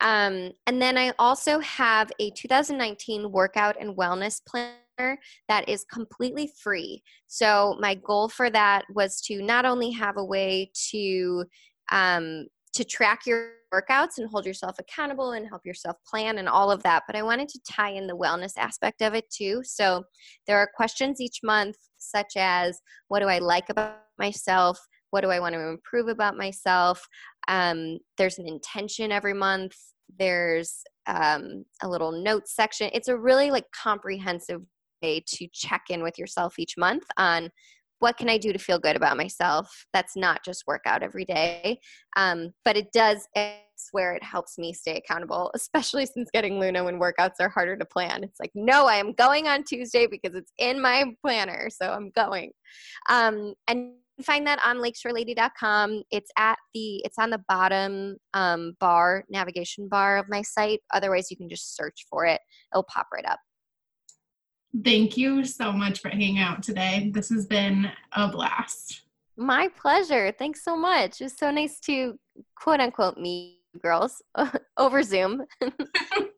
Um, 0.00 0.52
and 0.66 0.80
then 0.80 0.98
I 0.98 1.12
also 1.18 1.58
have 1.60 2.12
a 2.18 2.30
2019 2.30 3.32
workout 3.32 3.76
and 3.80 3.96
wellness 3.96 4.40
planner 4.46 5.18
that 5.48 5.68
is 5.68 5.84
completely 5.84 6.50
free. 6.62 7.02
So 7.26 7.76
my 7.80 7.94
goal 7.94 8.28
for 8.28 8.50
that 8.50 8.84
was 8.94 9.20
to 9.22 9.42
not 9.42 9.64
only 9.64 9.90
have 9.92 10.16
a 10.16 10.24
way 10.24 10.70
to 10.90 11.44
um, 11.90 12.46
to 12.76 12.84
track 12.84 13.20
your 13.26 13.52
workouts 13.72 14.18
and 14.18 14.28
hold 14.28 14.44
yourself 14.44 14.76
accountable 14.78 15.32
and 15.32 15.48
help 15.48 15.64
yourself 15.64 15.96
plan 16.06 16.36
and 16.36 16.48
all 16.48 16.70
of 16.70 16.82
that. 16.82 17.04
But 17.06 17.16
I 17.16 17.22
wanted 17.22 17.48
to 17.48 17.60
tie 17.68 17.90
in 17.90 18.06
the 18.06 18.16
wellness 18.16 18.52
aspect 18.58 19.00
of 19.00 19.14
it 19.14 19.28
too. 19.30 19.62
So 19.64 20.04
there 20.46 20.58
are 20.58 20.68
questions 20.76 21.20
each 21.20 21.40
month, 21.42 21.76
such 21.96 22.34
as 22.36 22.78
what 23.08 23.20
do 23.20 23.28
I 23.28 23.38
like 23.38 23.70
about 23.70 23.96
myself? 24.18 24.78
What 25.10 25.22
do 25.22 25.30
I 25.30 25.40
want 25.40 25.54
to 25.54 25.68
improve 25.68 26.08
about 26.08 26.36
myself? 26.36 27.06
Um, 27.48 27.98
there's 28.18 28.38
an 28.38 28.46
intention 28.46 29.10
every 29.10 29.34
month. 29.34 29.74
There's 30.18 30.82
um, 31.06 31.64
a 31.82 31.88
little 31.88 32.12
notes 32.12 32.54
section. 32.54 32.90
It's 32.92 33.08
a 33.08 33.16
really 33.16 33.50
like 33.50 33.64
comprehensive 33.72 34.60
way 35.02 35.22
to 35.26 35.48
check 35.52 35.84
in 35.88 36.02
with 36.02 36.18
yourself 36.18 36.58
each 36.58 36.74
month 36.76 37.04
on 37.16 37.50
what 37.98 38.16
can 38.16 38.28
I 38.28 38.38
do 38.38 38.52
to 38.52 38.58
feel 38.58 38.78
good 38.78 38.96
about 38.96 39.16
myself? 39.16 39.86
That's 39.92 40.16
not 40.16 40.44
just 40.44 40.64
workout 40.66 41.02
every 41.02 41.24
day. 41.24 41.78
Um, 42.16 42.50
but 42.64 42.76
it 42.76 42.92
does, 42.92 43.26
I 43.36 43.60
swear 43.76 44.14
it 44.14 44.22
helps 44.22 44.58
me 44.58 44.72
stay 44.72 44.96
accountable, 44.96 45.50
especially 45.54 46.06
since 46.06 46.28
getting 46.32 46.58
Luna 46.58 46.84
when 46.84 47.00
workouts 47.00 47.40
are 47.40 47.48
harder 47.48 47.76
to 47.76 47.84
plan. 47.84 48.24
It's 48.24 48.40
like, 48.40 48.52
no, 48.54 48.86
I 48.86 48.96
am 48.96 49.12
going 49.12 49.48
on 49.48 49.64
Tuesday 49.64 50.06
because 50.06 50.34
it's 50.34 50.52
in 50.58 50.80
my 50.80 51.04
planner. 51.22 51.68
So 51.70 51.90
I'm 51.90 52.10
going. 52.14 52.52
Um, 53.08 53.54
and 53.68 53.92
find 54.22 54.46
that 54.46 54.60
on 54.64 54.78
lakeshorelady.com. 54.78 56.02
It's 56.10 56.30
at 56.38 56.58
the 56.74 57.02
it's 57.04 57.18
on 57.18 57.30
the 57.30 57.42
bottom 57.48 58.16
um, 58.34 58.74
bar 58.80 59.24
navigation 59.28 59.88
bar 59.88 60.18
of 60.18 60.26
my 60.28 60.42
site. 60.42 60.80
Otherwise, 60.94 61.30
you 61.30 61.36
can 61.36 61.48
just 61.48 61.76
search 61.76 62.06
for 62.08 62.24
it. 62.24 62.40
It'll 62.72 62.84
pop 62.84 63.08
right 63.12 63.26
up. 63.26 63.38
Thank 64.84 65.16
you 65.16 65.44
so 65.44 65.72
much 65.72 66.00
for 66.00 66.08
hanging 66.08 66.38
out 66.38 66.62
today. 66.62 67.10
This 67.14 67.30
has 67.30 67.46
been 67.46 67.90
a 68.12 68.28
blast. 68.28 69.02
My 69.36 69.68
pleasure. 69.68 70.32
Thanks 70.36 70.64
so 70.64 70.76
much. 70.76 71.20
It 71.20 71.24
was 71.24 71.36
so 71.36 71.50
nice 71.50 71.78
to 71.80 72.18
quote 72.56 72.80
unquote 72.80 73.18
meet 73.18 73.60
girls 73.82 74.22
over 74.76 75.02
Zoom. 75.02 75.44